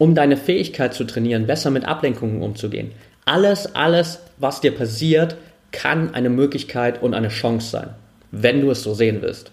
[0.03, 2.91] um deine Fähigkeit zu trainieren, besser mit Ablenkungen umzugehen.
[3.23, 5.37] Alles, alles, was dir passiert,
[5.71, 7.89] kann eine Möglichkeit und eine Chance sein,
[8.29, 9.51] wenn du es so sehen willst.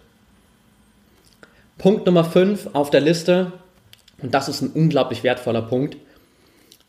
[1.78, 3.52] Punkt Nummer 5 auf der Liste,
[4.20, 5.96] und das ist ein unglaublich wertvoller Punkt,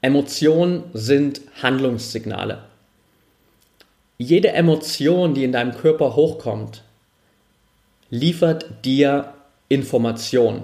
[0.02, 2.63] Emotionen sind Handlungssignale.
[4.17, 6.82] Jede Emotion, die in deinem Körper hochkommt,
[8.10, 9.36] liefert dir
[9.69, 10.63] Information.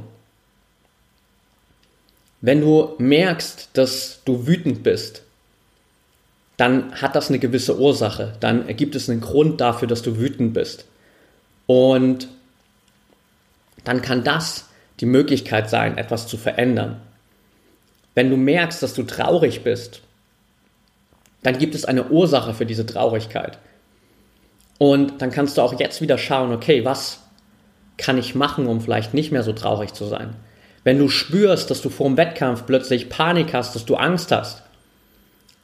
[2.48, 5.24] Wenn du merkst, dass du wütend bist,
[6.56, 8.38] dann hat das eine gewisse Ursache.
[8.40, 10.86] Dann gibt es einen Grund dafür, dass du wütend bist.
[11.66, 12.30] Und
[13.84, 14.70] dann kann das
[15.02, 17.02] die Möglichkeit sein, etwas zu verändern.
[18.16, 20.00] Wenn du merkst, dass du traurig bist,
[21.44, 23.58] dann gibt es eine Ursache für diese Traurigkeit.
[24.78, 27.20] Und dann kannst du auch jetzt wieder schauen, okay, was
[27.98, 30.34] kann ich machen, um vielleicht nicht mehr so traurig zu sein?
[30.88, 34.64] Wenn du spürst, dass du vor dem Wettkampf plötzlich Panik hast, dass du Angst hast,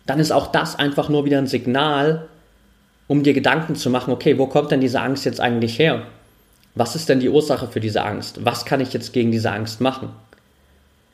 [0.06, 2.28] dann ist auch das einfach nur wieder ein Signal,
[3.08, 6.02] um dir Gedanken zu machen, okay, wo kommt denn diese Angst jetzt eigentlich her?
[6.76, 8.44] Was ist denn die Ursache für diese Angst?
[8.44, 10.10] Was kann ich jetzt gegen diese Angst machen?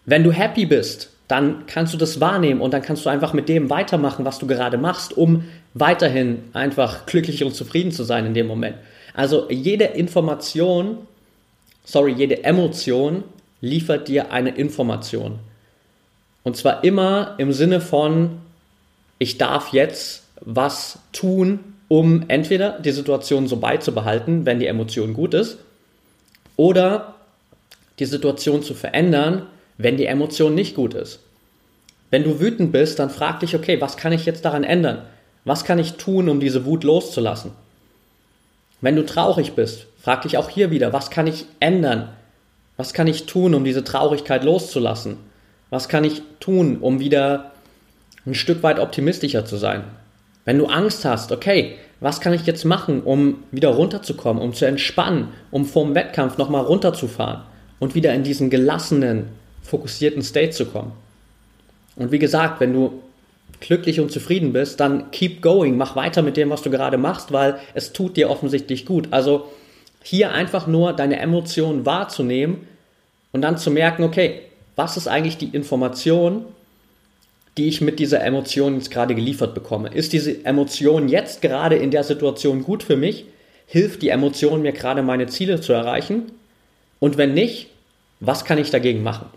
[0.08, 3.48] Wenn du happy bist, dann kannst du das wahrnehmen und dann kannst du einfach mit
[3.48, 5.44] dem weitermachen, was du gerade machst, um
[5.76, 8.78] weiterhin einfach glücklich und zufrieden zu sein in dem Moment.
[9.14, 10.98] Also jede Information,
[11.86, 13.24] sorry, jede Emotion
[13.62, 15.40] liefert dir eine Information.
[16.44, 18.40] Und zwar immer im Sinne von,
[19.18, 25.34] ich darf jetzt was tun, um entweder die Situation so beizubehalten, wenn die Emotion gut
[25.34, 25.58] ist,
[26.56, 27.16] oder
[28.00, 31.20] die Situation zu verändern, wenn die Emotion nicht gut ist.
[32.10, 35.04] Wenn du wütend bist, dann frag dich, okay, was kann ich jetzt daran ändern?
[35.46, 37.52] Was kann ich tun, um diese Wut loszulassen?
[38.82, 42.10] Wenn du traurig bist, frag dich auch hier wieder, was kann ich ändern?
[42.80, 45.18] Was kann ich tun, um diese Traurigkeit loszulassen?
[45.70, 47.52] Was kann ich tun, um wieder
[48.26, 49.84] ein Stück weit optimistischer zu sein?
[50.46, 54.64] Wenn du Angst hast, okay, was kann ich jetzt machen, um wieder runterzukommen, um zu
[54.64, 57.42] entspannen, um vorm Wettkampf nochmal runterzufahren
[57.80, 59.26] und wieder in diesen gelassenen,
[59.62, 60.94] fokussierten State zu kommen?
[61.98, 63.04] Und wie gesagt, wenn du
[63.60, 67.34] glücklich und zufrieden bist, dann keep going, mach weiter mit dem, was du gerade machst,
[67.34, 69.10] weil es tut dir offensichtlich gut.
[69.12, 69.50] Also
[70.10, 72.68] hier einfach nur deine Emotionen wahrzunehmen
[73.32, 74.42] und dann zu merken, okay,
[74.76, 76.46] was ist eigentlich die Information,
[77.58, 79.90] die ich mit dieser Emotion jetzt gerade geliefert bekomme?
[79.90, 83.26] Ist diese Emotion jetzt gerade in der Situation gut für mich?
[83.68, 86.32] Hilft die Emotion mir gerade meine Ziele zu erreichen?
[87.00, 87.68] Und wenn nicht,
[88.20, 89.28] was kann ich dagegen machen?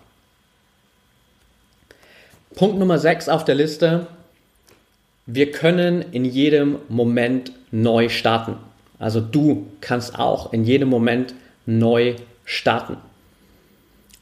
[2.54, 4.06] Punkt Nummer 6 auf der Liste.
[5.26, 8.56] wir können in jedem Moment neu starten.
[9.02, 11.34] Also du kannst auch in jedem Moment
[11.66, 12.98] neu starten.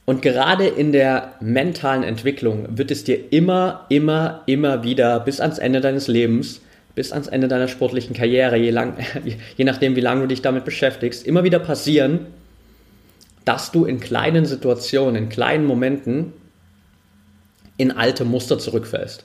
[0.07, 5.59] Und gerade in der mentalen Entwicklung wird es dir immer, immer, immer wieder bis ans
[5.59, 6.62] Ende deines Lebens,
[6.95, 8.95] bis ans Ende deiner sportlichen Karriere, je, lang,
[9.57, 12.27] je nachdem, wie lange du dich damit beschäftigst, immer wieder passieren,
[13.45, 16.33] dass du in kleinen Situationen, in kleinen Momenten
[17.77, 19.25] in alte Muster zurückfällst.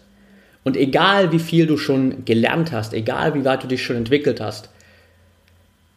[0.65, 4.41] Und egal wie viel du schon gelernt hast, egal wie weit du dich schon entwickelt
[4.41, 4.69] hast,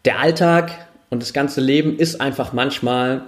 [0.04, 3.22] der Alltag und das ganze Leben ist einfach manchmal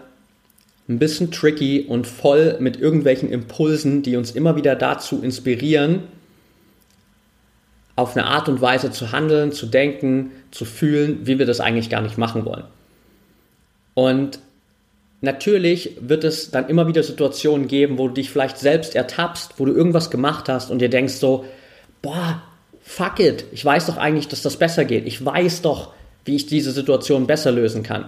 [0.88, 6.02] ein bisschen tricky und voll mit irgendwelchen Impulsen, die uns immer wieder dazu inspirieren,
[7.96, 11.90] auf eine Art und Weise zu handeln, zu denken, zu fühlen, wie wir das eigentlich
[11.90, 12.64] gar nicht machen wollen.
[13.94, 14.40] Und
[15.20, 19.66] natürlich wird es dann immer wieder Situationen geben, wo du dich vielleicht selbst ertappst, wo
[19.66, 21.44] du irgendwas gemacht hast und dir denkst so,
[22.02, 22.42] boah,
[22.83, 25.06] fuck it, ich weiß doch eigentlich, dass das besser geht.
[25.06, 25.92] Ich weiß doch,
[26.24, 28.06] wie ich diese Situation besser lösen kann.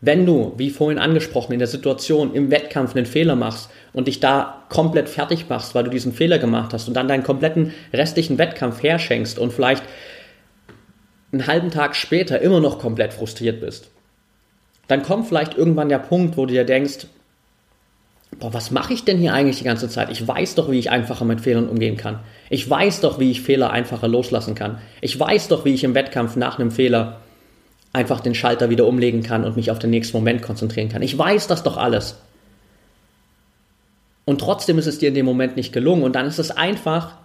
[0.00, 4.20] Wenn du, wie vorhin angesprochen, in der Situation im Wettkampf einen Fehler machst und dich
[4.20, 8.36] da komplett fertig machst, weil du diesen Fehler gemacht hast und dann deinen kompletten restlichen
[8.36, 9.82] Wettkampf herschenkst und vielleicht
[11.32, 13.88] einen halben Tag später immer noch komplett frustriert bist,
[14.88, 17.06] dann kommt vielleicht irgendwann der Punkt, wo du dir denkst,
[18.38, 20.10] boah, was mache ich denn hier eigentlich die ganze Zeit?
[20.10, 22.20] Ich weiß doch, wie ich einfacher mit Fehlern umgehen kann.
[22.50, 24.78] Ich weiß doch, wie ich Fehler einfacher loslassen kann.
[25.00, 27.20] Ich weiß doch, wie ich im Wettkampf nach einem Fehler
[27.92, 31.02] einfach den Schalter wieder umlegen kann und mich auf den nächsten Moment konzentrieren kann.
[31.02, 32.16] Ich weiß das doch alles.
[34.24, 36.02] Und trotzdem ist es dir in dem Moment nicht gelungen.
[36.02, 37.16] Und dann ist es einfach,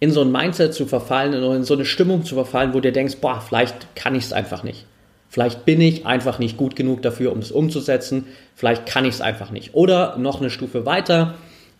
[0.00, 2.92] in so ein Mindset zu verfallen, in so eine Stimmung zu verfallen, wo du dir
[2.92, 4.86] denkst, boah, vielleicht kann ich es einfach nicht.
[5.30, 8.26] Vielleicht bin ich einfach nicht gut genug dafür, um es umzusetzen.
[8.56, 9.74] Vielleicht kann ich es einfach nicht.
[9.74, 11.34] Oder noch eine Stufe weiter.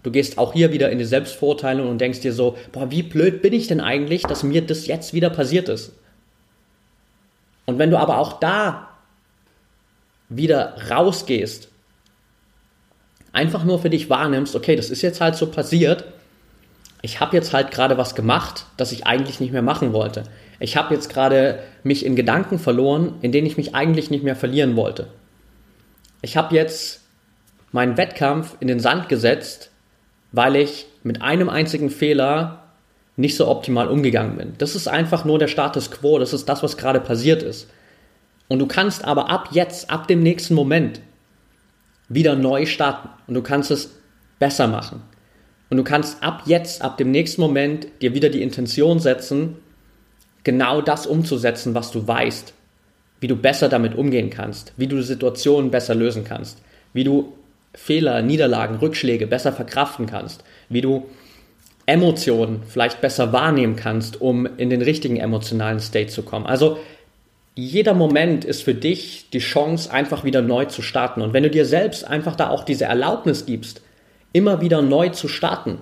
[0.05, 3.43] Du gehst auch hier wieder in die Selbstvorteilung und denkst dir so, boah, wie blöd
[3.43, 5.93] bin ich denn eigentlich, dass mir das jetzt wieder passiert ist.
[7.67, 8.89] Und wenn du aber auch da
[10.29, 11.69] wieder rausgehst,
[13.33, 16.05] einfach nur für dich wahrnimmst, okay, das ist jetzt halt so passiert,
[17.03, 20.25] ich habe jetzt halt gerade was gemacht, das ich eigentlich nicht mehr machen wollte.
[20.61, 24.37] Ich habe jetzt gerade mich in Gedanken verloren, in denen ich mich eigentlich nicht mehr
[24.37, 25.09] verlieren wollte.
[26.23, 27.01] Ich habe jetzt
[27.73, 29.71] meinen Wettkampf in den Sand gesetzt,
[30.33, 32.63] weil ich mit einem einzigen Fehler
[33.17, 34.53] nicht so optimal umgegangen bin.
[34.59, 37.69] Das ist einfach nur der Status quo, das ist das, was gerade passiert ist.
[38.49, 41.01] Und du kannst aber ab jetzt, ab dem nächsten Moment
[42.09, 43.99] wieder neu starten und du kannst es
[44.39, 45.03] besser machen.
[45.71, 49.57] Und du kannst ab jetzt, ab dem nächsten Moment dir wieder die Intention setzen,
[50.45, 52.55] genau das umzusetzen, was du weißt,
[53.21, 57.35] wie du besser damit umgehen kannst, wie du Situationen besser lösen kannst, wie du
[57.75, 61.07] Fehler, Niederlagen, Rückschläge besser verkraften kannst, wie du
[61.87, 66.47] Emotionen vielleicht besser wahrnehmen kannst, um in den richtigen emotionalen State zu kommen.
[66.47, 66.79] Also
[67.55, 71.21] jeder Moment ist für dich die Chance, einfach wieder neu zu starten.
[71.21, 73.83] Und wenn du dir selbst einfach da auch diese Erlaubnis gibst,
[74.33, 75.79] immer wieder neu zu starten,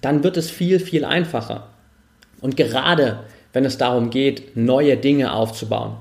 [0.00, 1.68] dann wird es viel, viel einfacher.
[2.40, 5.96] Und gerade wenn es darum geht, neue Dinge aufzubauen,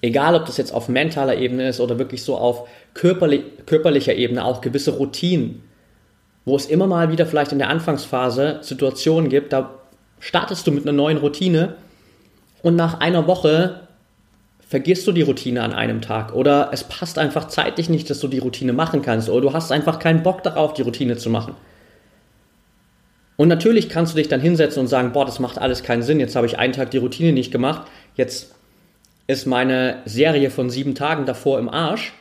[0.00, 4.44] egal ob das jetzt auf mentaler Ebene ist oder wirklich so auf körperli körperlicher Ebene,
[4.44, 5.62] auch gewisse Routinen,
[6.44, 9.70] wo es immer mal wieder vielleicht in der Anfangsphase Situationen gibt, da
[10.20, 11.76] startest du mit einer neuen Routine
[12.62, 13.80] und nach einer Woche
[14.68, 18.28] vergisst du die Routine an einem Tag oder es passt einfach zeitlich nicht, dass du
[18.28, 21.54] die Routine machen kannst oder du hast einfach keinen Bock darauf, die Routine zu machen.
[23.36, 26.20] Und natürlich kannst du dich dann hinsetzen und sagen, boah, das macht alles keinen Sinn,
[26.20, 28.54] jetzt habe ich einen Tag die Routine nicht gemacht, jetzt
[29.26, 32.12] ist meine Serie von sieben Tagen davor im Arsch,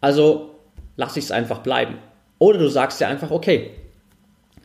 [0.00, 0.50] also
[0.96, 1.96] lasse ich es einfach bleiben.
[2.38, 3.70] Oder du sagst dir einfach, okay,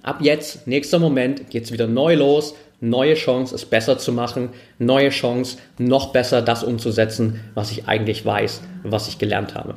[0.04, 4.50] ab jetzt, nächster Moment, geht es wieder neu los, neue Chance, es besser zu machen,
[4.80, 9.76] neue Chance, noch besser das umzusetzen, was ich eigentlich weiß, was ich gelernt habe.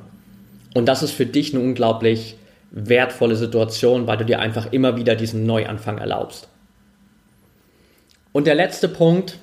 [0.74, 2.36] Und das ist für dich eine unglaublich
[2.70, 6.48] wertvolle Situation, weil du dir einfach immer wieder diesen Neuanfang erlaubst.
[8.32, 9.38] Und der letzte Punkt,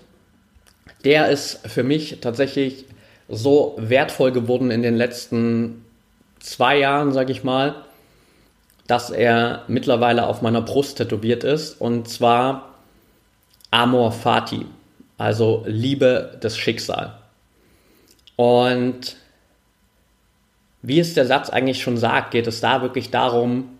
[1.03, 2.86] der ist für mich tatsächlich
[3.30, 5.86] so wertvoll geworden in den letzten
[6.39, 7.75] zwei Jahren, sage ich mal,
[8.88, 11.82] dass er mittlerweile auf meiner Brust tätowiert ist.
[11.82, 12.75] Und zwar
[13.69, 14.65] Amor Fati,
[15.17, 17.11] also Liebe des Schicksals.
[18.38, 19.17] Und
[20.88, 23.77] wie es der Satz eigentlich schon sagt, geht es da wirklich darum,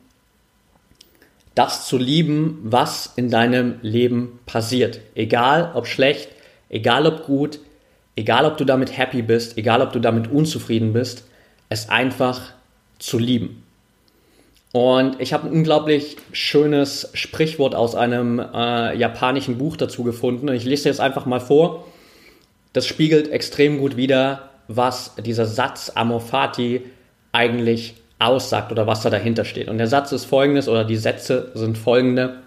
[1.56, 5.00] das zu lieben, was in deinem Leben passiert.
[5.16, 6.28] Egal ob schlecht,
[6.68, 7.60] egal ob gut,
[8.18, 11.24] egal ob du damit happy bist, egal ob du damit unzufrieden bist,
[11.70, 12.42] es einfach
[13.00, 13.64] zu lieben.
[14.74, 20.50] Und ich habe ein unglaublich schönes Sprichwort aus einem äh, japanischen Buch dazu gefunden.
[20.50, 21.88] Und ich lese jetzt einfach mal vor.
[22.74, 26.84] Das spiegelt extrem gut wider, was dieser Satz Amorfati
[27.38, 29.70] eigentlich aussagt oder was da dahinter steht.
[29.70, 32.40] Und der Satz ist folgendes oder die Sätze sind folgende.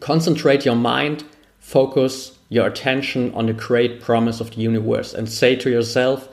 [0.00, 1.24] Concentrate your mind,
[1.58, 6.28] focus your attention on the great promise of the universe and say to yourself,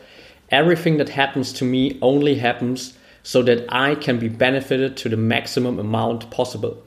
[0.49, 5.17] everything that happens to me only happens so that I can be benefited to the
[5.17, 6.83] maximum amount possible.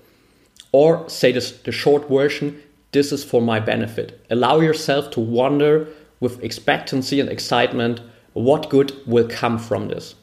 [0.72, 2.60] Or say this, the short version,
[2.92, 4.20] this is for my benefit.
[4.28, 5.88] Allow yourself to wonder
[6.20, 8.00] with expectancy and excitement,
[8.34, 10.16] what good will come from this.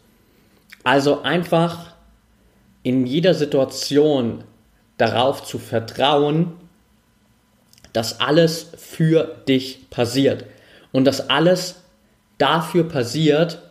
[0.84, 1.94] Also einfach
[2.84, 4.44] in jeder Situation
[4.98, 6.54] darauf zu vertrauen,
[7.94, 10.46] dass alles für dich passiert
[10.92, 11.82] und dass alles
[12.38, 13.62] dafür passiert,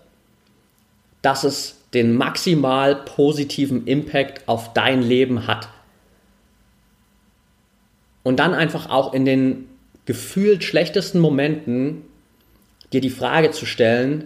[1.23, 5.69] dass es den maximal positiven Impact auf dein Leben hat.
[8.23, 9.69] Und dann einfach auch in den
[10.05, 12.03] gefühlt schlechtesten Momenten
[12.93, 14.25] dir die Frage zu stellen,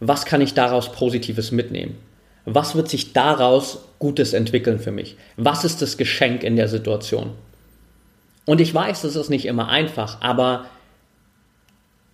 [0.00, 1.98] was kann ich daraus Positives mitnehmen?
[2.44, 5.16] Was wird sich daraus Gutes entwickeln für mich?
[5.36, 7.32] Was ist das Geschenk in der Situation?
[8.46, 10.66] Und ich weiß, das ist nicht immer einfach, aber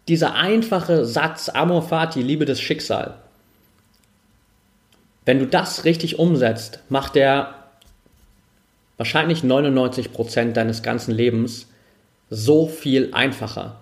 [0.08, 3.12] dieser einfache Satz, Amor Fati, Liebe des Schicksals,
[5.24, 7.54] wenn du das richtig umsetzt, macht er
[8.96, 11.66] wahrscheinlich 99% deines ganzen Lebens
[12.30, 13.80] so viel einfacher,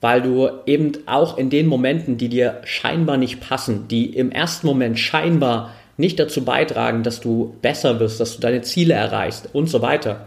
[0.00, 4.66] weil du eben auch in den Momenten, die dir scheinbar nicht passen, die im ersten
[4.66, 9.68] Moment scheinbar nicht dazu beitragen, dass du besser wirst, dass du deine Ziele erreichst und
[9.68, 10.26] so weiter,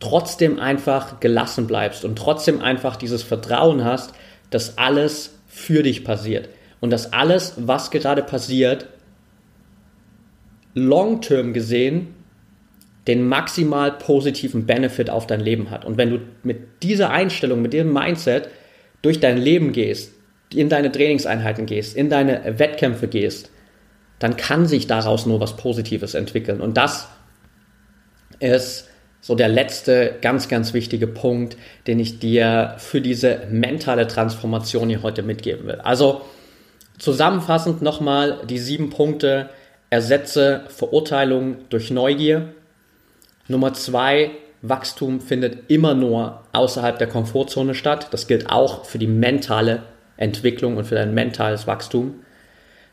[0.00, 4.12] trotzdem einfach gelassen bleibst und trotzdem einfach dieses Vertrauen hast,
[4.50, 6.48] dass alles für dich passiert
[6.80, 8.86] und dass alles, was gerade passiert,
[10.74, 12.14] long-term gesehen
[13.06, 15.86] den maximal positiven Benefit auf dein Leben hat.
[15.86, 18.50] Und wenn du mit dieser Einstellung, mit diesem Mindset
[19.02, 20.12] durch dein Leben gehst,
[20.52, 23.50] in deine Trainingseinheiten gehst, in deine Wettkämpfe gehst,
[24.18, 26.60] dann kann sich daraus nur was Positives entwickeln.
[26.60, 27.08] Und das
[28.40, 28.88] ist
[29.20, 35.02] so der letzte ganz, ganz wichtige Punkt, den ich dir für diese mentale Transformation hier
[35.02, 35.76] heute mitgeben will.
[35.76, 36.22] Also
[36.98, 39.50] zusammenfassend nochmal die sieben Punkte,
[39.90, 42.52] Ersetze Verurteilung durch Neugier.
[43.48, 44.32] Nummer zwei,
[44.62, 48.08] Wachstum findet immer nur außerhalb der Komfortzone statt.
[48.10, 49.82] Das gilt auch für die mentale
[50.16, 52.16] Entwicklung und für dein mentales Wachstum.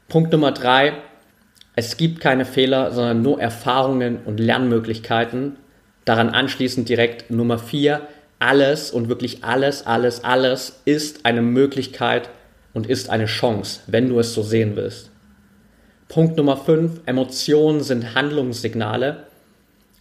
[0.07, 0.93] Punkt Nummer drei,
[1.75, 5.57] es gibt keine Fehler, sondern nur Erfahrungen und Lernmöglichkeiten.
[6.05, 8.01] Daran anschließend direkt Nummer vier,
[8.37, 12.29] alles und wirklich alles, alles, alles ist eine Möglichkeit
[12.73, 15.09] und ist eine Chance, wenn du es so sehen willst.
[16.07, 19.23] Punkt Nummer 5, Emotionen sind Handlungssignale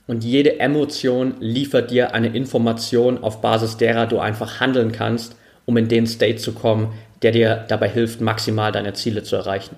[0.06, 5.76] und jede Emotion liefert dir eine Information, auf Basis derer du einfach handeln kannst, um
[5.76, 6.92] in den State zu kommen,
[7.22, 9.76] der dir dabei hilft, maximal deine Ziele zu erreichen.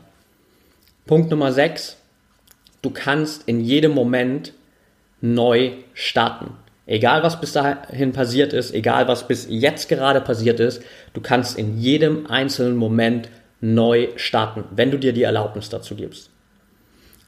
[1.06, 1.96] Punkt Nummer 6,
[2.82, 4.52] du kannst in jedem Moment
[5.20, 6.54] neu starten.
[6.86, 10.82] Egal was bis dahin passiert ist, egal was bis jetzt gerade passiert ist,
[11.14, 13.28] du kannst in jedem einzelnen Moment
[13.60, 16.30] neu starten, wenn du dir die Erlaubnis dazu gibst.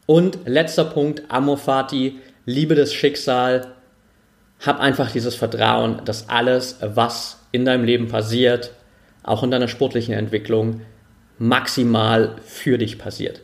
[0.06, 2.18] Und letzter Punkt, Amor Fati,
[2.48, 3.74] Liebe des Schicksal.
[4.60, 8.72] Hab einfach dieses Vertrauen, dass alles, was in deinem Leben passiert,
[9.22, 10.80] auch in deiner sportlichen Entwicklung,
[11.38, 13.42] maximal für dich passiert.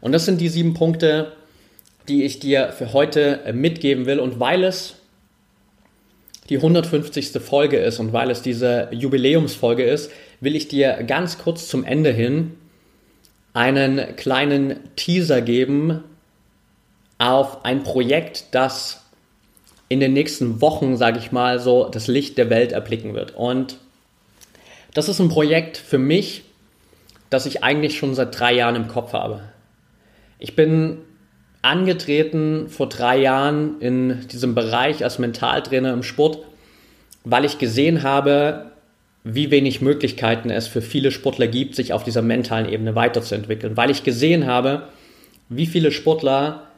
[0.00, 1.32] Und das sind die sieben Punkte,
[2.08, 4.20] die ich dir für heute mitgeben will.
[4.20, 4.94] Und weil es
[6.50, 7.32] die 150.
[7.40, 12.12] Folge ist und weil es diese Jubiläumsfolge ist, will ich dir ganz kurz zum Ende
[12.12, 12.52] hin
[13.54, 16.04] einen kleinen Teaser geben
[17.20, 19.04] auf ein Projekt, das
[19.90, 23.36] in den nächsten Wochen, sage ich mal, so das Licht der Welt erblicken wird.
[23.36, 23.76] Und
[24.94, 26.44] das ist ein Projekt für mich,
[27.28, 29.42] das ich eigentlich schon seit drei Jahren im Kopf habe.
[30.38, 30.98] Ich bin
[31.60, 36.38] angetreten vor drei Jahren in diesem Bereich als Mentaltrainer im Sport,
[37.24, 38.70] weil ich gesehen habe,
[39.24, 43.90] wie wenig Möglichkeiten es für viele Sportler gibt, sich auf dieser mentalen Ebene weiterzuentwickeln, weil
[43.90, 44.88] ich gesehen habe,
[45.50, 46.69] wie viele Sportler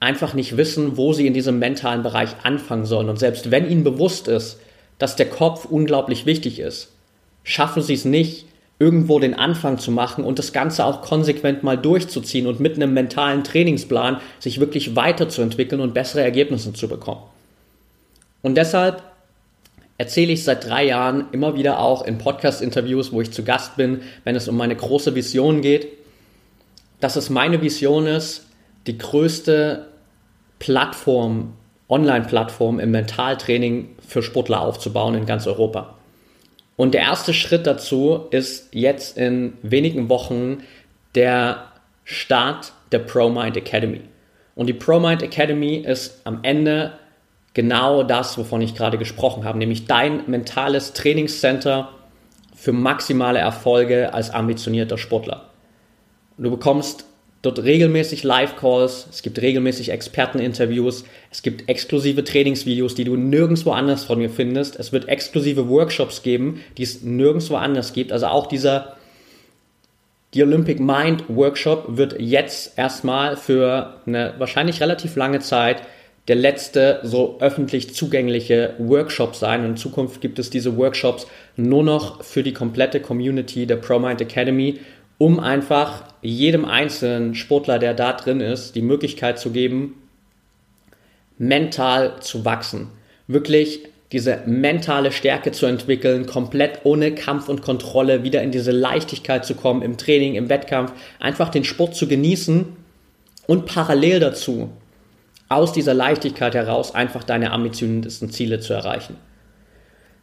[0.00, 3.10] einfach nicht wissen, wo sie in diesem mentalen Bereich anfangen sollen.
[3.10, 4.58] Und selbst wenn ihnen bewusst ist,
[4.98, 6.88] dass der Kopf unglaublich wichtig ist,
[7.44, 8.46] schaffen sie es nicht,
[8.78, 12.94] irgendwo den Anfang zu machen und das Ganze auch konsequent mal durchzuziehen und mit einem
[12.94, 17.20] mentalen Trainingsplan sich wirklich weiterzuentwickeln und bessere Ergebnisse zu bekommen.
[18.40, 19.02] Und deshalb
[19.98, 24.00] erzähle ich seit drei Jahren immer wieder auch in Podcast-Interviews, wo ich zu Gast bin,
[24.24, 25.88] wenn es um meine große Vision geht,
[27.00, 28.46] dass es meine Vision ist,
[28.86, 29.89] die größte
[30.60, 31.54] Plattform,
[31.88, 35.96] Online-Plattform im Mentaltraining für Sportler aufzubauen in ganz Europa.
[36.76, 40.62] Und der erste Schritt dazu ist jetzt in wenigen Wochen
[41.16, 41.64] der
[42.04, 44.02] Start der ProMind Academy.
[44.54, 46.92] Und die ProMind Academy ist am Ende
[47.54, 51.90] genau das, wovon ich gerade gesprochen habe, nämlich dein mentales Trainingscenter
[52.54, 55.46] für maximale Erfolge als ambitionierter Sportler.
[56.36, 57.04] Du bekommst
[57.42, 64.04] dort regelmäßig Live-Calls, es gibt regelmäßig Experteninterviews, es gibt exklusive Trainingsvideos, die du nirgendwo anders
[64.04, 64.78] von mir findest.
[64.78, 68.12] Es wird exklusive Workshops geben, die es nirgendwo anders gibt.
[68.12, 68.96] Also auch dieser
[70.34, 75.82] die Olympic Mind Workshop wird jetzt erstmal für eine wahrscheinlich relativ lange Zeit
[76.28, 79.64] der letzte so öffentlich zugängliche Workshop sein.
[79.64, 81.26] Und in Zukunft gibt es diese Workshops
[81.56, 84.78] nur noch für die komplette Community der ProMind Academy,
[85.20, 90.08] um einfach jedem einzelnen Sportler, der da drin ist, die Möglichkeit zu geben,
[91.36, 92.88] mental zu wachsen.
[93.26, 93.80] Wirklich
[94.12, 99.54] diese mentale Stärke zu entwickeln, komplett ohne Kampf und Kontrolle wieder in diese Leichtigkeit zu
[99.54, 102.64] kommen im Training, im Wettkampf, einfach den Sport zu genießen
[103.46, 104.70] und parallel dazu
[105.50, 109.16] aus dieser Leichtigkeit heraus einfach deine ambitioniertesten Ziele zu erreichen.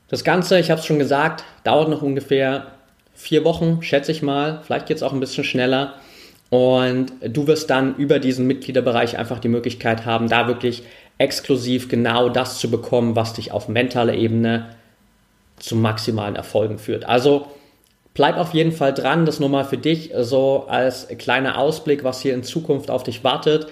[0.07, 2.76] Das Ganze, ich habe es schon gesagt, dauert noch ungefähr
[3.17, 4.61] vier Wochen, schätze ich mal.
[4.63, 5.95] Vielleicht es auch ein bisschen schneller.
[6.49, 10.83] Und du wirst dann über diesen Mitgliederbereich einfach die Möglichkeit haben, da wirklich
[11.17, 14.69] exklusiv genau das zu bekommen, was dich auf mentaler Ebene
[15.57, 17.05] zu maximalen Erfolgen führt.
[17.05, 17.47] Also
[18.13, 22.21] bleib auf jeden Fall dran, das nur mal für dich so als kleiner Ausblick, was
[22.21, 23.67] hier in Zukunft auf dich wartet.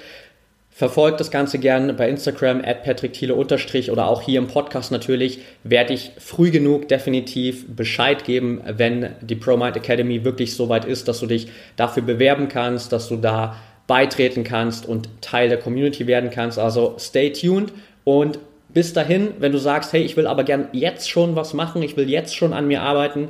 [0.78, 5.94] Verfolgt das Ganze gerne bei Instagram at patrickthiele oder auch hier im Podcast natürlich werde
[5.94, 11.22] ich früh genug definitiv Bescheid geben, wenn die ProMind Academy wirklich so weit ist, dass
[11.22, 11.48] du dich
[11.78, 13.56] dafür bewerben kannst, dass du da
[13.88, 16.60] beitreten kannst und Teil der Community werden kannst.
[16.60, 17.72] Also stay tuned
[18.04, 21.84] und bis dahin, wenn du sagst, hey, ich will aber gern jetzt schon was machen,
[21.84, 23.30] ich will jetzt schon an mir arbeiten,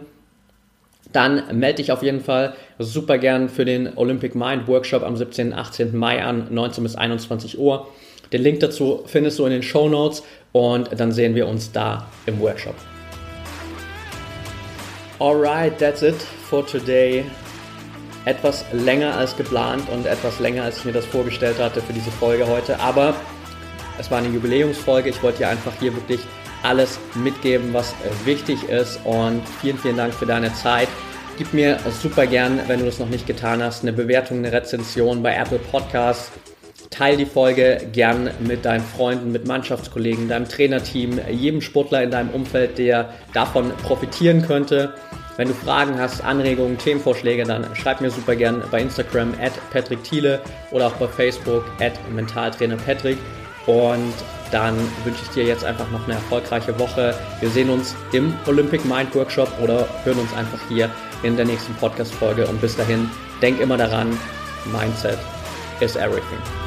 [1.15, 5.47] dann melde dich auf jeden Fall super gern für den Olympic Mind Workshop am 17.
[5.47, 5.95] und 18.
[5.95, 7.87] Mai an, 19 bis 21 Uhr.
[8.33, 12.07] Den Link dazu findest du in den Show Notes und dann sehen wir uns da
[12.25, 12.75] im Workshop.
[15.19, 17.23] Alright, that's it for today.
[18.25, 22.11] Etwas länger als geplant und etwas länger als ich mir das vorgestellt hatte für diese
[22.11, 23.13] Folge heute, aber
[23.97, 25.09] es war eine Jubiläumsfolge.
[25.09, 26.19] Ich wollte dir einfach hier wirklich
[26.63, 27.93] alles mitgeben, was
[28.25, 28.99] wichtig ist.
[29.05, 30.89] Und vielen, vielen Dank für deine Zeit.
[31.37, 35.21] Gib mir super gern, wenn du das noch nicht getan hast, eine Bewertung, eine Rezension
[35.21, 36.31] bei Apple Podcasts.
[36.89, 42.29] Teil die Folge gern mit deinen Freunden, mit Mannschaftskollegen, deinem Trainerteam, jedem Sportler in deinem
[42.29, 44.93] Umfeld, der davon profitieren könnte.
[45.35, 50.05] Wenn du Fragen hast, Anregungen, Themenvorschläge, dann schreib mir super gern bei Instagram at Patrick
[50.05, 50.39] Thiele
[50.71, 53.17] oder auch bei Facebook at Mentaltrainer Patrick.
[53.65, 54.13] Und
[54.51, 57.13] dann wünsche ich dir jetzt einfach noch eine erfolgreiche Woche.
[57.41, 60.89] Wir sehen uns im Olympic Mind Workshop oder hören uns einfach hier
[61.25, 62.45] in der nächsten Podcast-Folge.
[62.45, 63.09] Und bis dahin,
[63.41, 64.17] denk immer daran,
[64.71, 65.19] Mindset
[65.81, 66.64] is everything.